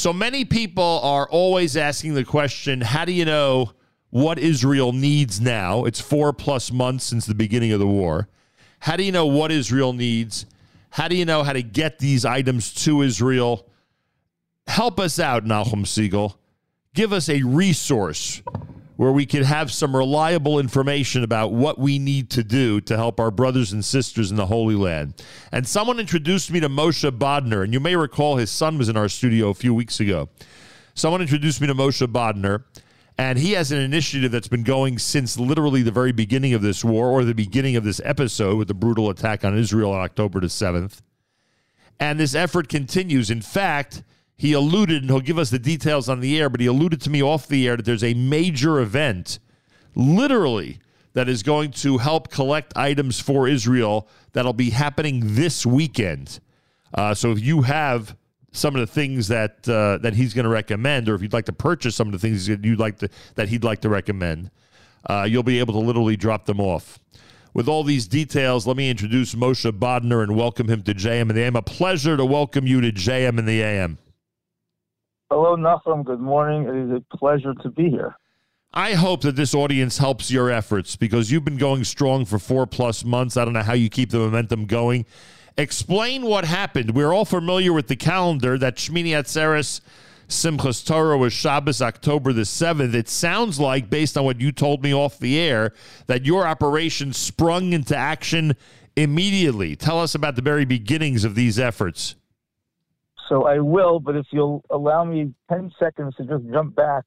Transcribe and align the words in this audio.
So 0.00 0.14
many 0.14 0.46
people 0.46 1.00
are 1.02 1.28
always 1.28 1.76
asking 1.76 2.14
the 2.14 2.24
question 2.24 2.80
how 2.80 3.04
do 3.04 3.12
you 3.12 3.26
know 3.26 3.72
what 4.08 4.38
Israel 4.38 4.94
needs 4.94 5.42
now? 5.42 5.84
It's 5.84 6.00
four 6.00 6.32
plus 6.32 6.72
months 6.72 7.04
since 7.04 7.26
the 7.26 7.34
beginning 7.34 7.72
of 7.72 7.80
the 7.80 7.86
war. 7.86 8.26
How 8.78 8.96
do 8.96 9.02
you 9.02 9.12
know 9.12 9.26
what 9.26 9.52
Israel 9.52 9.92
needs? 9.92 10.46
How 10.88 11.06
do 11.06 11.16
you 11.16 11.26
know 11.26 11.42
how 11.42 11.52
to 11.52 11.62
get 11.62 11.98
these 11.98 12.24
items 12.24 12.72
to 12.84 13.02
Israel? 13.02 13.68
Help 14.66 14.98
us 14.98 15.18
out, 15.18 15.44
Nachum 15.44 15.84
Segal. 15.84 16.36
Give 16.94 17.12
us 17.12 17.28
a 17.28 17.42
resource 17.42 18.40
where 19.00 19.12
we 19.12 19.24
could 19.24 19.44
have 19.44 19.72
some 19.72 19.96
reliable 19.96 20.58
information 20.58 21.24
about 21.24 21.50
what 21.50 21.78
we 21.78 21.98
need 21.98 22.28
to 22.28 22.44
do 22.44 22.82
to 22.82 22.94
help 22.98 23.18
our 23.18 23.30
brothers 23.30 23.72
and 23.72 23.82
sisters 23.82 24.30
in 24.30 24.36
the 24.36 24.44
Holy 24.44 24.74
Land. 24.74 25.14
And 25.50 25.66
someone 25.66 25.98
introduced 25.98 26.50
me 26.50 26.60
to 26.60 26.68
Moshe 26.68 27.10
Bodner, 27.10 27.64
and 27.64 27.72
you 27.72 27.80
may 27.80 27.96
recall 27.96 28.36
his 28.36 28.50
son 28.50 28.76
was 28.76 28.90
in 28.90 28.98
our 28.98 29.08
studio 29.08 29.48
a 29.48 29.54
few 29.54 29.72
weeks 29.72 30.00
ago. 30.00 30.28
Someone 30.92 31.22
introduced 31.22 31.62
me 31.62 31.66
to 31.68 31.74
Moshe 31.74 32.06
Bodner, 32.08 32.64
and 33.16 33.38
he 33.38 33.52
has 33.52 33.72
an 33.72 33.78
initiative 33.78 34.32
that's 34.32 34.48
been 34.48 34.64
going 34.64 34.98
since 34.98 35.38
literally 35.38 35.80
the 35.80 35.90
very 35.90 36.12
beginning 36.12 36.52
of 36.52 36.60
this 36.60 36.84
war 36.84 37.08
or 37.08 37.24
the 37.24 37.32
beginning 37.32 37.76
of 37.76 37.84
this 37.84 38.02
episode 38.04 38.58
with 38.58 38.68
the 38.68 38.74
brutal 38.74 39.08
attack 39.08 39.46
on 39.46 39.56
Israel 39.56 39.92
on 39.92 40.00
October 40.00 40.40
the 40.40 40.48
7th. 40.48 41.00
And 41.98 42.20
this 42.20 42.34
effort 42.34 42.68
continues. 42.68 43.30
In 43.30 43.40
fact, 43.40 44.02
he 44.40 44.54
alluded, 44.54 45.02
and 45.02 45.10
he'll 45.10 45.20
give 45.20 45.38
us 45.38 45.50
the 45.50 45.58
details 45.58 46.08
on 46.08 46.20
the 46.20 46.40
air, 46.40 46.48
but 46.48 46.62
he 46.62 46.66
alluded 46.66 46.98
to 47.02 47.10
me 47.10 47.22
off 47.22 47.46
the 47.46 47.68
air 47.68 47.76
that 47.76 47.84
there's 47.84 48.02
a 48.02 48.14
major 48.14 48.80
event, 48.80 49.38
literally, 49.94 50.78
that 51.12 51.28
is 51.28 51.42
going 51.42 51.72
to 51.72 51.98
help 51.98 52.30
collect 52.30 52.74
items 52.74 53.20
for 53.20 53.46
Israel 53.46 54.08
that'll 54.32 54.54
be 54.54 54.70
happening 54.70 55.34
this 55.34 55.66
weekend. 55.66 56.40
Uh, 56.94 57.12
so 57.12 57.32
if 57.32 57.40
you 57.40 57.60
have 57.60 58.16
some 58.50 58.74
of 58.74 58.80
the 58.80 58.86
things 58.86 59.28
that 59.28 59.68
uh, 59.68 59.98
that 59.98 60.14
he's 60.14 60.32
going 60.32 60.44
to 60.44 60.50
recommend, 60.50 61.10
or 61.10 61.14
if 61.14 61.20
you'd 61.20 61.34
like 61.34 61.44
to 61.44 61.52
purchase 61.52 61.94
some 61.94 62.08
of 62.08 62.12
the 62.12 62.18
things 62.18 62.46
that 62.46 62.64
you'd 62.64 62.80
like 62.80 62.96
to 63.00 63.10
that 63.34 63.50
he'd 63.50 63.62
like 63.62 63.82
to 63.82 63.90
recommend, 63.90 64.50
uh, 65.04 65.26
you'll 65.28 65.42
be 65.42 65.58
able 65.58 65.74
to 65.74 65.80
literally 65.80 66.16
drop 66.16 66.46
them 66.46 66.60
off. 66.60 66.98
With 67.52 67.68
all 67.68 67.84
these 67.84 68.08
details, 68.08 68.66
let 68.66 68.78
me 68.78 68.88
introduce 68.88 69.34
Moshe 69.34 69.70
Bodner 69.70 70.22
and 70.22 70.34
welcome 70.34 70.66
him 70.68 70.80
to 70.84 70.94
JM 70.94 71.28
and 71.28 71.32
the 71.32 71.42
AM. 71.42 71.56
A 71.56 71.62
pleasure 71.62 72.16
to 72.16 72.24
welcome 72.24 72.66
you 72.66 72.80
to 72.80 72.90
JM 72.90 73.38
and 73.38 73.46
the 73.46 73.60
AM. 73.60 73.98
Hello, 75.30 75.56
Nachum. 75.56 76.04
Good 76.04 76.20
morning. 76.20 76.64
It 76.64 76.74
is 76.74 76.90
a 76.90 77.16
pleasure 77.16 77.54
to 77.62 77.70
be 77.70 77.88
here. 77.88 78.16
I 78.74 78.94
hope 78.94 79.22
that 79.22 79.36
this 79.36 79.54
audience 79.54 79.98
helps 79.98 80.28
your 80.28 80.50
efforts 80.50 80.96
because 80.96 81.30
you've 81.30 81.44
been 81.44 81.56
going 81.56 81.84
strong 81.84 82.24
for 82.24 82.40
four 82.40 82.66
plus 82.66 83.04
months. 83.04 83.36
I 83.36 83.44
don't 83.44 83.54
know 83.54 83.62
how 83.62 83.74
you 83.74 83.88
keep 83.88 84.10
the 84.10 84.18
momentum 84.18 84.66
going. 84.66 85.06
Explain 85.56 86.22
what 86.22 86.44
happened. 86.44 86.96
We're 86.96 87.12
all 87.12 87.24
familiar 87.24 87.72
with 87.72 87.86
the 87.86 87.94
calendar 87.94 88.58
that 88.58 88.76
Shmini 88.76 89.10
Atzeres 89.10 89.80
Simchas 90.26 90.84
Torah 90.84 91.18
was 91.18 91.32
Shabbos, 91.32 91.80
October 91.80 92.32
the 92.32 92.42
7th. 92.42 92.94
It 92.94 93.08
sounds 93.08 93.60
like, 93.60 93.88
based 93.88 94.18
on 94.18 94.24
what 94.24 94.40
you 94.40 94.50
told 94.50 94.82
me 94.82 94.92
off 94.92 95.18
the 95.18 95.38
air, 95.38 95.74
that 96.06 96.24
your 96.24 96.46
operation 96.46 97.12
sprung 97.12 97.72
into 97.72 97.96
action 97.96 98.56
immediately. 98.96 99.76
Tell 99.76 100.00
us 100.00 100.14
about 100.14 100.34
the 100.34 100.42
very 100.42 100.64
beginnings 100.64 101.24
of 101.24 101.34
these 101.34 101.58
efforts. 101.58 102.14
So 103.30 103.46
I 103.46 103.60
will, 103.60 104.00
but 104.00 104.16
if 104.16 104.26
you'll 104.32 104.64
allow 104.70 105.04
me 105.04 105.32
10 105.50 105.70
seconds 105.78 106.16
to 106.16 106.24
just 106.24 106.44
jump 106.50 106.74
back 106.74 107.04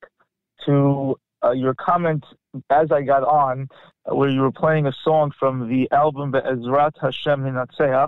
to 0.65 1.17
uh, 1.43 1.51
your 1.51 1.73
comment 1.73 2.23
as 2.69 2.93
I 2.93 3.01
got 3.01 3.23
on, 3.23 3.67
uh, 4.09 4.15
where 4.15 4.29
you 4.29 4.39
were 4.39 4.51
playing 4.51 4.87
a 4.87 4.93
song 5.03 5.31
from 5.37 5.67
the 5.67 5.91
album 5.91 6.31
Be'ezrat 6.31 6.93
Hashem 7.01 7.41
Hinatzeach. 7.41 8.07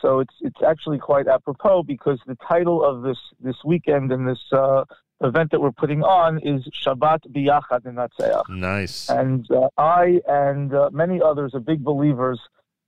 So 0.00 0.20
it's 0.20 0.34
it's 0.40 0.62
actually 0.66 0.98
quite 0.98 1.26
apropos 1.26 1.82
because 1.82 2.20
the 2.26 2.36
title 2.48 2.82
of 2.82 3.02
this 3.02 3.18
this 3.40 3.56
weekend 3.64 4.12
and 4.12 4.26
this 4.26 4.42
uh, 4.52 4.84
event 5.22 5.50
that 5.50 5.60
we're 5.60 5.72
putting 5.72 6.02
on 6.02 6.38
is 6.38 6.66
Shabbat 6.68 7.30
Biyachad 7.34 7.82
Hinatzeach. 7.82 8.48
Nice. 8.48 9.10
And 9.10 9.46
uh, 9.50 9.68
I 9.76 10.20
and 10.26 10.72
uh, 10.72 10.88
many 10.90 11.20
others 11.20 11.54
are 11.54 11.60
big 11.60 11.84
believers 11.84 12.40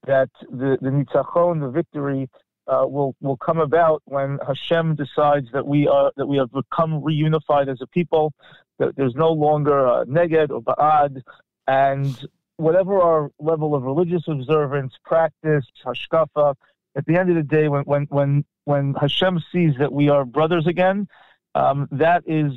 that 0.06 0.30
the 0.50 0.78
the 0.80 0.90
nitzachon, 0.90 1.60
the 1.60 1.70
victory, 1.70 2.28
uh, 2.68 2.86
will 2.86 3.14
will 3.20 3.36
come 3.36 3.58
about 3.58 4.02
when 4.04 4.38
Hashem 4.46 4.94
decides 4.94 5.50
that 5.52 5.66
we 5.66 5.88
are 5.88 6.12
that 6.16 6.26
we 6.26 6.36
have 6.36 6.52
become 6.52 7.02
reunified 7.02 7.68
as 7.68 7.80
a 7.80 7.86
people. 7.86 8.32
That 8.78 8.94
there's 8.96 9.14
no 9.14 9.32
longer 9.32 9.86
a 9.86 10.04
neged 10.06 10.50
or 10.50 10.62
ba'ad, 10.62 11.22
and 11.66 12.28
whatever 12.56 13.00
our 13.00 13.30
level 13.38 13.74
of 13.74 13.82
religious 13.82 14.22
observance, 14.28 14.92
practice, 15.04 15.64
hashkafa, 15.84 16.54
at 16.96 17.06
the 17.06 17.16
end 17.16 17.30
of 17.30 17.36
the 17.36 17.42
day, 17.42 17.68
when 17.68 17.82
when 17.84 18.06
when 18.10 18.44
when 18.64 18.94
Hashem 18.94 19.40
sees 19.50 19.74
that 19.78 19.92
we 19.92 20.10
are 20.10 20.24
brothers 20.24 20.66
again, 20.66 21.08
um, 21.54 21.88
that 21.92 22.24
is 22.26 22.52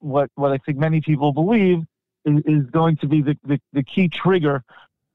what 0.00 0.30
what 0.34 0.52
I 0.52 0.58
think 0.58 0.78
many 0.78 1.00
people 1.00 1.32
believe 1.32 1.84
is, 2.24 2.42
is 2.46 2.70
going 2.70 2.96
to 2.98 3.06
be 3.06 3.22
the, 3.22 3.38
the, 3.44 3.60
the 3.72 3.82
key 3.82 4.08
trigger 4.08 4.64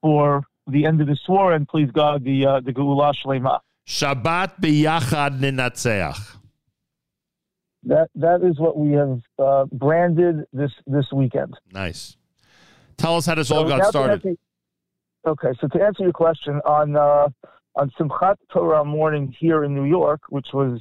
for 0.00 0.44
the 0.66 0.86
end 0.86 1.00
of 1.00 1.06
the 1.06 1.18
war, 1.28 1.52
and 1.52 1.68
please 1.68 1.90
God, 1.90 2.24
the 2.24 2.46
uh, 2.46 2.60
the 2.60 2.72
Geulah 2.72 3.14
Shlema. 3.14 3.60
Shabbat 3.86 4.60
biyachad 4.60 5.40
ninatzeach. 5.40 6.36
That 7.84 8.10
that 8.14 8.42
is 8.42 8.58
what 8.58 8.76
we 8.76 8.92
have 8.92 9.20
uh, 9.38 9.64
branded 9.72 10.44
this 10.52 10.70
this 10.86 11.06
weekend. 11.12 11.54
Nice. 11.72 12.16
Tell 12.98 13.16
us 13.16 13.26
how 13.26 13.34
this 13.34 13.48
so 13.48 13.56
all 13.56 13.68
got 13.68 13.86
started. 13.86 14.24
Answer, 14.24 14.36
okay, 15.26 15.48
so 15.60 15.68
to 15.68 15.82
answer 15.82 16.02
your 16.02 16.12
question 16.12 16.60
on 16.66 16.96
uh, 16.96 17.28
on 17.76 17.90
Simchat 17.98 18.36
Torah 18.52 18.84
morning 18.84 19.34
here 19.38 19.64
in 19.64 19.74
New 19.74 19.86
York, 19.86 20.20
which 20.28 20.48
was 20.52 20.80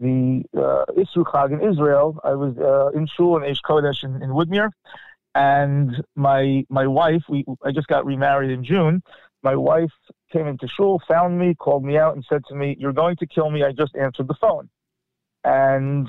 the 0.00 0.42
uh, 0.56 0.84
Isru 0.96 1.24
Chag 1.24 1.52
in 1.52 1.60
Israel, 1.68 2.18
I 2.24 2.34
was 2.34 2.56
uh, 2.56 2.96
in 2.96 3.06
shul 3.06 3.36
in 3.36 3.42
Aish 3.42 3.60
Kodesh 3.62 4.04
in, 4.04 4.22
in 4.22 4.30
Woodmere, 4.30 4.70
and 5.34 6.02
my 6.16 6.64
my 6.70 6.86
wife, 6.86 7.22
we 7.28 7.44
I 7.62 7.72
just 7.72 7.88
got 7.88 8.06
remarried 8.06 8.50
in 8.50 8.64
June. 8.64 9.02
My 9.42 9.54
wife 9.54 9.92
came 10.32 10.46
into 10.46 10.66
shul, 10.66 11.00
found 11.06 11.38
me, 11.38 11.54
called 11.54 11.84
me 11.84 11.96
out, 11.96 12.14
and 12.14 12.24
said 12.28 12.42
to 12.48 12.54
me, 12.54 12.76
"You're 12.78 12.92
going 12.92 13.16
to 13.16 13.26
kill 13.26 13.50
me." 13.50 13.62
I 13.62 13.72
just 13.72 13.94
answered 13.96 14.28
the 14.28 14.34
phone, 14.34 14.68
and 15.44 16.08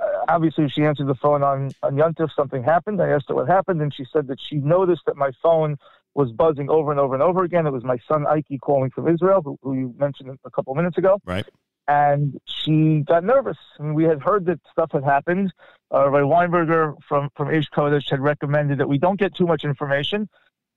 uh, 0.00 0.24
obviously 0.28 0.68
she 0.68 0.84
answered 0.84 1.06
the 1.06 1.14
phone 1.14 1.42
on 1.42 1.70
on 1.82 1.94
Yontif. 1.96 2.30
Something 2.34 2.64
happened. 2.64 3.00
I 3.00 3.10
asked 3.10 3.28
her 3.28 3.34
what 3.34 3.48
happened, 3.48 3.80
and 3.80 3.94
she 3.94 4.04
said 4.12 4.26
that 4.28 4.38
she 4.40 4.56
noticed 4.56 5.02
that 5.06 5.16
my 5.16 5.30
phone 5.42 5.76
was 6.14 6.32
buzzing 6.32 6.70
over 6.70 6.90
and 6.90 7.00
over 7.00 7.14
and 7.14 7.22
over 7.22 7.44
again. 7.44 7.66
It 7.66 7.72
was 7.72 7.84
my 7.84 7.98
son 8.08 8.26
Ike 8.26 8.58
calling 8.60 8.90
from 8.90 9.08
Israel, 9.08 9.42
who, 9.42 9.58
who 9.62 9.74
you 9.74 9.94
mentioned 9.98 10.38
a 10.44 10.50
couple 10.50 10.74
minutes 10.74 10.96
ago. 10.96 11.20
Right. 11.24 11.46
And 11.86 12.40
she 12.46 13.00
got 13.00 13.24
nervous. 13.24 13.58
I 13.78 13.82
mean, 13.82 13.94
we 13.94 14.04
had 14.04 14.22
heard 14.22 14.46
that 14.46 14.60
stuff 14.70 14.92
had 14.92 15.04
happened. 15.04 15.52
Uh, 15.92 16.08
Rav 16.08 16.24
Weinberger 16.24 16.94
from 17.06 17.30
from 17.36 17.48
Aish 17.48 17.68
Kodesh 17.70 18.08
had 18.10 18.20
recommended 18.20 18.78
that 18.78 18.88
we 18.88 18.98
don't 18.98 19.18
get 19.18 19.34
too 19.34 19.46
much 19.46 19.64
information 19.64 20.28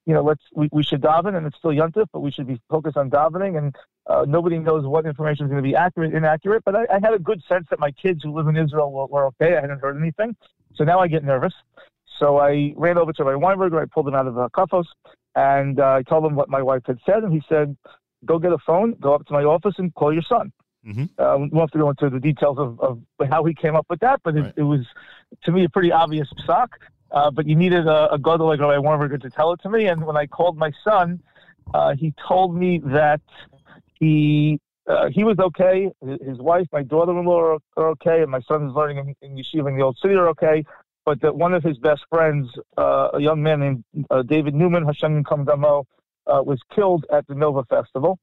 you 0.07 0.13
know, 0.13 0.23
let's 0.23 0.41
we, 0.53 0.69
we 0.71 0.83
should 0.83 1.01
daven, 1.01 1.35
and 1.35 1.45
it's 1.45 1.57
still 1.57 1.71
yontif, 1.71 2.07
but 2.13 2.21
we 2.21 2.31
should 2.31 2.47
be 2.47 2.59
focused 2.69 2.95
on 2.95 3.09
davening. 3.09 3.57
And 3.57 3.75
uh, 4.07 4.23
nobody 4.25 4.57
knows 4.57 4.85
what 4.85 5.05
information 5.05 5.45
is 5.45 5.51
going 5.51 5.61
to 5.61 5.69
be 5.69 5.75
accurate, 5.75 6.13
inaccurate. 6.13 6.63
But 6.63 6.77
I, 6.77 6.85
I, 6.89 6.99
had 7.03 7.13
a 7.13 7.19
good 7.19 7.43
sense 7.43 7.67
that 7.69 7.79
my 7.79 7.91
kids 7.91 8.23
who 8.23 8.33
live 8.33 8.47
in 8.47 8.55
Israel 8.55 8.89
were, 8.89 9.05
were, 9.07 9.25
okay. 9.27 9.57
I 9.57 9.61
hadn't 9.61 9.81
heard 9.81 9.97
anything, 9.97 10.33
so 10.75 10.85
now 10.85 10.99
I 10.99 11.09
get 11.09 11.25
nervous. 11.25 11.53
So 12.17 12.37
I 12.37 12.73
ran 12.77 12.97
over 12.97 13.11
to 13.11 13.23
Rav 13.25 13.39
Weinberger. 13.39 13.81
I 13.81 13.85
pulled 13.85 14.07
him 14.07 14.15
out 14.15 14.27
of 14.27 14.35
the 14.35 14.49
kafos, 14.51 14.85
and 15.35 15.77
uh, 15.81 15.95
I 15.95 16.03
told 16.03 16.23
him 16.23 16.35
what 16.35 16.49
my 16.49 16.61
wife 16.61 16.83
had 16.85 16.99
said, 17.05 17.23
and 17.23 17.33
he 17.33 17.43
said, 17.49 17.75
"Go 18.23 18.39
get 18.39 18.53
a 18.53 18.57
phone, 18.65 18.95
go 19.01 19.13
up 19.13 19.25
to 19.25 19.33
my 19.33 19.43
office, 19.43 19.75
and 19.77 19.93
call 19.93 20.13
your 20.13 20.23
son." 20.23 20.53
Mm-hmm. 20.87 21.21
Um, 21.21 21.41
we 21.41 21.49
will 21.49 21.59
have 21.59 21.71
to 21.71 21.79
go 21.79 21.89
into 21.89 22.09
the 22.09 22.19
details 22.21 22.57
of, 22.57 22.79
of 22.79 23.01
how 23.29 23.43
he 23.43 23.53
came 23.53 23.75
up 23.75 23.87
with 23.89 23.99
that, 23.99 24.21
but 24.23 24.37
it, 24.37 24.41
right. 24.41 24.53
it 24.55 24.63
was, 24.63 24.85
to 25.43 25.51
me, 25.51 25.65
a 25.65 25.69
pretty 25.69 25.91
obvious 25.91 26.29
psak. 26.47 26.67
Uh, 27.11 27.31
but 27.31 27.47
you 27.47 27.55
needed 27.55 27.87
a, 27.87 28.13
a 28.13 28.19
gadol 28.19 28.47
like 28.47 28.59
Rabbi 28.59 28.77
Weinberger 28.77 29.21
to 29.21 29.29
tell 29.29 29.53
it 29.53 29.61
to 29.61 29.69
me. 29.69 29.87
And 29.87 30.05
when 30.05 30.17
I 30.17 30.25
called 30.25 30.57
my 30.57 30.71
son, 30.83 31.21
uh, 31.73 31.95
he 31.95 32.13
told 32.27 32.55
me 32.55 32.79
that 32.85 33.21
he 33.93 34.59
uh, 34.87 35.09
he 35.09 35.23
was 35.23 35.37
okay. 35.37 35.91
His 36.01 36.37
wife, 36.37 36.67
my 36.71 36.81
daughter-in-law 36.81 37.39
are, 37.39 37.59
are 37.75 37.89
okay, 37.89 38.21
and 38.21 38.31
my 38.31 38.39
son 38.41 38.67
is 38.67 38.73
learning 38.73 38.97
in, 38.99 39.15
in 39.21 39.35
yeshiva 39.35 39.67
in 39.67 39.77
the 39.77 39.83
old 39.83 39.97
city 39.97 40.15
are 40.15 40.29
okay. 40.29 40.63
But 41.05 41.21
that 41.21 41.35
one 41.35 41.53
of 41.53 41.63
his 41.63 41.77
best 41.77 42.05
friends, 42.09 42.49
uh, 42.77 43.09
a 43.13 43.19
young 43.21 43.43
man 43.43 43.59
named 43.59 43.83
uh, 44.09 44.23
David 44.23 44.53
Newman, 44.53 44.85
Hashem 44.85 45.23
Kamdamo, 45.23 45.85
uh, 46.25 46.41
was 46.43 46.59
killed 46.73 47.05
at 47.11 47.27
the 47.27 47.35
Nova 47.35 47.63
Festival, 47.65 48.17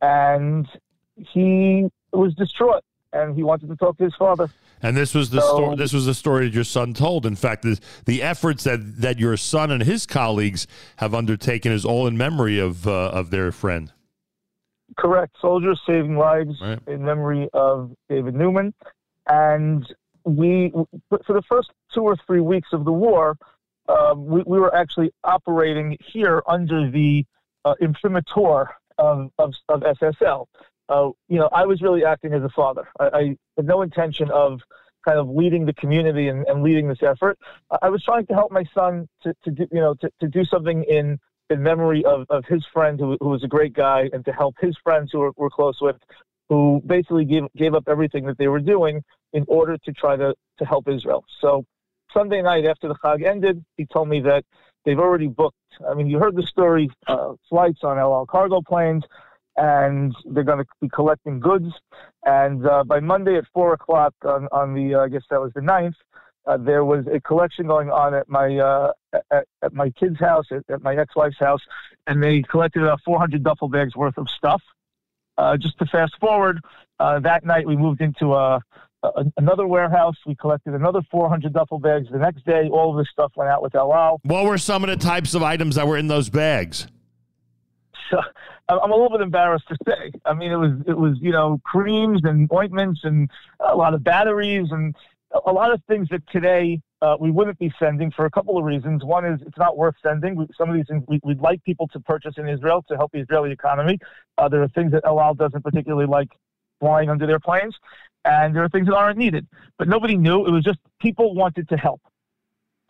and 0.00 0.68
he 1.16 1.88
was 2.12 2.34
distraught, 2.34 2.84
and 3.12 3.36
he 3.36 3.42
wanted 3.42 3.68
to 3.68 3.76
talk 3.76 3.96
to 3.98 4.04
his 4.04 4.14
father. 4.14 4.48
And 4.82 4.96
this 4.96 5.14
was 5.14 5.30
the 5.30 5.40
so, 5.40 5.54
story. 5.54 5.76
This 5.76 5.92
was 5.92 6.06
the 6.06 6.14
story 6.14 6.46
that 6.46 6.54
your 6.54 6.64
son 6.64 6.94
told. 6.94 7.26
In 7.26 7.36
fact, 7.36 7.62
the, 7.62 7.78
the 8.06 8.22
efforts 8.22 8.64
that, 8.64 9.00
that 9.00 9.18
your 9.18 9.36
son 9.36 9.70
and 9.70 9.82
his 9.82 10.06
colleagues 10.06 10.66
have 10.96 11.14
undertaken 11.14 11.72
is 11.72 11.84
all 11.84 12.06
in 12.06 12.16
memory 12.16 12.58
of 12.58 12.86
uh, 12.86 13.10
of 13.10 13.30
their 13.30 13.52
friend. 13.52 13.92
Correct. 14.96 15.36
Soldiers 15.40 15.80
saving 15.86 16.16
lives 16.16 16.58
right. 16.60 16.78
in 16.86 17.04
memory 17.04 17.48
of 17.52 17.92
David 18.08 18.34
Newman, 18.34 18.74
and 19.28 19.86
we 20.24 20.70
for 20.70 21.32
the 21.32 21.42
first 21.48 21.70
two 21.92 22.02
or 22.02 22.16
three 22.26 22.40
weeks 22.40 22.68
of 22.72 22.84
the 22.84 22.92
war, 22.92 23.36
uh, 23.88 24.14
we, 24.16 24.42
we, 24.46 24.58
were 24.58 24.74
actually 24.74 25.12
operating 25.24 25.96
here 26.04 26.42
under 26.46 26.90
the 26.90 27.24
uh, 27.64 27.74
imprimatur 27.80 28.70
of, 28.98 29.30
of, 29.38 29.54
of 29.68 29.80
SSL 29.80 30.46
uh, 30.90 31.10
you 31.28 31.38
know, 31.38 31.48
I 31.52 31.64
was 31.66 31.80
really 31.80 32.04
acting 32.04 32.34
as 32.34 32.42
a 32.42 32.48
father. 32.50 32.88
I, 32.98 33.04
I, 33.04 33.36
had 33.56 33.66
no 33.66 33.82
intention 33.82 34.30
of 34.30 34.60
kind 35.06 35.18
of 35.18 35.28
leading 35.28 35.64
the 35.64 35.72
community 35.74 36.28
and, 36.28 36.44
and 36.46 36.62
leading 36.62 36.88
this 36.88 37.02
effort. 37.02 37.38
I 37.80 37.88
was 37.88 38.02
trying 38.02 38.26
to 38.26 38.34
help 38.34 38.50
my 38.52 38.64
son 38.74 39.08
to, 39.22 39.32
to 39.44 39.50
do, 39.50 39.66
you 39.72 39.80
know, 39.80 39.94
to, 39.94 40.10
to 40.20 40.28
do 40.28 40.44
something 40.44 40.84
in, 40.84 41.18
in 41.48 41.62
memory 41.62 42.04
of, 42.04 42.26
of 42.28 42.44
his 42.46 42.64
friend 42.72 42.98
who, 42.98 43.16
who 43.20 43.28
was 43.28 43.44
a 43.44 43.48
great 43.48 43.72
guy 43.72 44.10
and 44.12 44.24
to 44.24 44.32
help 44.32 44.56
his 44.60 44.76
friends 44.82 45.10
who 45.12 45.20
were, 45.20 45.32
were 45.36 45.48
close 45.48 45.78
with, 45.80 45.96
who 46.48 46.82
basically 46.84 47.24
gave, 47.24 47.44
gave 47.56 47.74
up 47.74 47.84
everything 47.86 48.26
that 48.26 48.36
they 48.36 48.48
were 48.48 48.60
doing 48.60 49.02
in 49.32 49.44
order 49.48 49.78
to 49.78 49.92
try 49.92 50.16
to, 50.16 50.34
to 50.58 50.64
help 50.64 50.88
Israel. 50.88 51.24
So 51.40 51.64
Sunday 52.12 52.42
night 52.42 52.66
after 52.66 52.88
the 52.88 52.96
Chag 52.96 53.24
ended, 53.24 53.64
he 53.76 53.86
told 53.86 54.08
me 54.08 54.20
that 54.22 54.44
they've 54.84 54.98
already 54.98 55.28
booked. 55.28 55.56
I 55.88 55.94
mean, 55.94 56.08
you 56.08 56.18
heard 56.18 56.34
the 56.34 56.42
story, 56.42 56.90
uh, 57.06 57.34
flights 57.48 57.84
on 57.84 57.96
El 57.98 58.12
Al 58.12 58.26
cargo 58.26 58.60
planes 58.60 59.04
and 59.56 60.14
they're 60.24 60.44
going 60.44 60.58
to 60.58 60.66
be 60.80 60.88
collecting 60.88 61.40
goods. 61.40 61.72
And 62.24 62.66
uh, 62.66 62.84
by 62.84 63.00
Monday 63.00 63.36
at 63.36 63.44
four 63.52 63.72
o'clock 63.72 64.14
on, 64.24 64.48
on 64.52 64.74
the, 64.74 64.94
uh, 64.94 65.00
I 65.00 65.08
guess 65.08 65.22
that 65.30 65.40
was 65.40 65.52
the 65.54 65.60
9th, 65.60 65.94
uh, 66.46 66.56
there 66.56 66.84
was 66.84 67.06
a 67.06 67.20
collection 67.20 67.66
going 67.66 67.90
on 67.90 68.14
at 68.14 68.28
my 68.28 68.56
uh, 68.56 68.92
at, 69.30 69.46
at, 69.62 69.72
my 69.74 69.90
kid's 69.90 70.18
house, 70.18 70.46
at, 70.50 70.64
at, 70.70 70.82
my 70.82 70.96
ex-wife's 70.96 71.38
house, 71.38 71.60
and 72.06 72.22
they 72.22 72.42
collected 72.42 72.82
about 72.82 73.00
400 73.04 73.42
duffel 73.44 73.68
bags 73.68 73.94
worth 73.94 74.16
of 74.16 74.28
stuff. 74.28 74.62
Uh, 75.36 75.56
just 75.56 75.78
to 75.78 75.86
fast 75.86 76.14
forward, 76.18 76.60
uh, 76.98 77.18
that 77.20 77.44
night 77.44 77.66
we 77.66 77.76
moved 77.76 78.00
into 78.00 78.34
a, 78.34 78.60
a, 79.02 79.24
another 79.36 79.66
warehouse. 79.66 80.16
We 80.26 80.34
collected 80.34 80.74
another 80.74 81.02
400 81.10 81.52
duffel 81.52 81.78
bags. 81.78 82.08
The 82.10 82.18
next 82.18 82.44
day, 82.44 82.68
all 82.68 82.90
of 82.90 82.98
this 82.98 83.10
stuff 83.12 83.32
went 83.36 83.50
out 83.50 83.62
with 83.62 83.74
El 83.74 83.92
Al. 83.94 84.20
What 84.22 84.44
were 84.44 84.58
some 84.58 84.82
of 84.82 84.90
the 84.90 84.96
types 84.96 85.34
of 85.34 85.42
items 85.42 85.76
that 85.76 85.86
were 85.86 85.96
in 85.96 86.08
those 86.08 86.28
bags? 86.28 86.86
I'm 88.68 88.90
a 88.90 88.94
little 88.94 89.10
bit 89.10 89.20
embarrassed 89.20 89.68
to 89.68 89.76
say. 89.86 90.12
I 90.24 90.34
mean, 90.34 90.52
it 90.52 90.56
was 90.56 90.72
it 90.86 90.96
was 90.96 91.16
you 91.20 91.32
know 91.32 91.60
creams 91.64 92.20
and 92.24 92.50
ointments 92.52 93.00
and 93.04 93.30
a 93.60 93.76
lot 93.76 93.94
of 93.94 94.04
batteries 94.04 94.68
and 94.70 94.94
a 95.46 95.52
lot 95.52 95.72
of 95.72 95.80
things 95.88 96.08
that 96.10 96.22
today 96.30 96.80
uh, 97.02 97.16
we 97.18 97.30
wouldn't 97.30 97.58
be 97.58 97.72
sending 97.78 98.10
for 98.10 98.26
a 98.26 98.30
couple 98.30 98.58
of 98.58 98.64
reasons. 98.64 99.04
One 99.04 99.24
is 99.24 99.40
it's 99.46 99.58
not 99.58 99.76
worth 99.76 99.94
sending. 100.02 100.46
Some 100.56 100.68
of 100.68 100.76
these 100.76 100.86
things 100.88 101.02
we, 101.08 101.20
would 101.22 101.40
like 101.40 101.62
people 101.64 101.88
to 101.88 102.00
purchase 102.00 102.34
in 102.36 102.48
Israel 102.48 102.84
to 102.88 102.96
help 102.96 103.12
the 103.12 103.20
Israeli 103.20 103.52
economy. 103.52 103.98
Uh, 104.38 104.48
there 104.48 104.62
are 104.62 104.68
things 104.68 104.92
that 104.92 105.02
El 105.04 105.20
Al 105.20 105.34
doesn't 105.34 105.62
particularly 105.62 106.06
like 106.06 106.28
flying 106.80 107.08
under 107.08 107.26
their 107.26 107.40
planes, 107.40 107.74
and 108.24 108.54
there 108.54 108.64
are 108.64 108.68
things 108.68 108.86
that 108.86 108.96
aren't 108.96 109.18
needed. 109.18 109.46
But 109.78 109.88
nobody 109.88 110.16
knew. 110.16 110.46
It 110.46 110.50
was 110.50 110.64
just 110.64 110.78
people 111.00 111.34
wanted 111.34 111.68
to 111.70 111.76
help. 111.76 112.00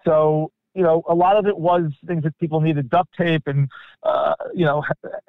So 0.05 0.51
you 0.75 0.83
know, 0.83 1.03
a 1.09 1.15
lot 1.15 1.37
of 1.37 1.47
it 1.47 1.57
was 1.57 1.91
things 2.07 2.23
that 2.23 2.39
people 2.39 2.61
needed 2.61 2.89
duct 2.91 3.13
tape 3.17 3.43
and, 3.47 3.69
uh, 4.03 4.35
you 4.55 4.65
know, 4.65 4.85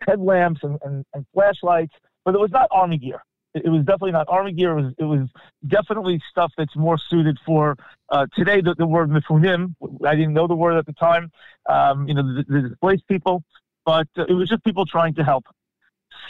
headlamps 0.07 0.61
and, 0.63 0.79
and, 0.83 1.05
and, 1.13 1.25
flashlights, 1.33 1.93
but 2.25 2.35
it 2.35 2.39
was 2.39 2.51
not 2.51 2.67
army 2.71 2.97
gear. 2.97 3.23
It, 3.53 3.67
was 3.67 3.81
definitely 3.81 4.11
not 4.11 4.27
army 4.29 4.53
gear. 4.53 4.77
It 4.77 4.81
was, 4.81 4.93
it 4.99 5.03
was 5.03 5.27
definitely 5.67 6.21
stuff 6.29 6.53
that's 6.57 6.75
more 6.75 6.97
suited 6.97 7.37
for 7.45 7.75
uh, 8.09 8.27
today. 8.35 8.61
The, 8.61 8.75
the 8.75 8.87
word 8.87 9.09
mifunim, 9.09 9.75
I 10.05 10.15
didn't 10.15 10.33
know 10.33 10.47
the 10.47 10.55
word 10.55 10.77
at 10.77 10.85
the 10.85 10.93
time, 10.93 11.31
um, 11.67 12.07
you 12.07 12.13
know, 12.13 12.21
the, 12.21 12.45
the 12.47 12.69
displaced 12.69 13.07
people, 13.07 13.43
but 13.85 14.07
uh, 14.17 14.25
it 14.29 14.33
was 14.33 14.47
just 14.47 14.63
people 14.63 14.85
trying 14.85 15.15
to 15.15 15.23
help. 15.23 15.45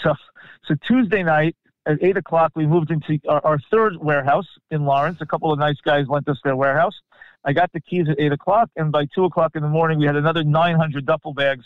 So, 0.04 0.16
so 0.66 0.76
Tuesday 0.88 1.22
night, 1.22 1.56
at 1.86 1.98
eight 2.04 2.18
o'clock, 2.18 2.52
we 2.56 2.66
moved 2.66 2.92
into 2.92 3.20
our, 3.28 3.42
our, 3.46 3.60
third 3.72 3.98
warehouse 3.98 4.48
in 4.70 4.86
Lawrence. 4.86 5.20
A 5.22 5.26
couple 5.26 5.52
of 5.52 5.60
nice 5.60 5.80
guys 5.84 6.08
lent 6.08 6.28
us 6.28 6.40
their 6.44 6.56
warehouse. 6.56 6.94
I 7.44 7.54
got 7.54 7.72
the 7.74 7.82
keys 7.82 8.08
at 8.10 8.20
eight 8.20 8.32
o'clock, 8.32 8.70
and 8.76 8.92
by 8.92 9.06
two 9.06 9.26
o'clock 9.26 9.56
in 9.56 9.64
the 9.64 9.70
morning, 9.70 10.00
we 10.00 10.06
had 10.06 10.16
another 10.16 10.44
900 10.44 11.06
duffel 11.06 11.34
bags 11.34 11.66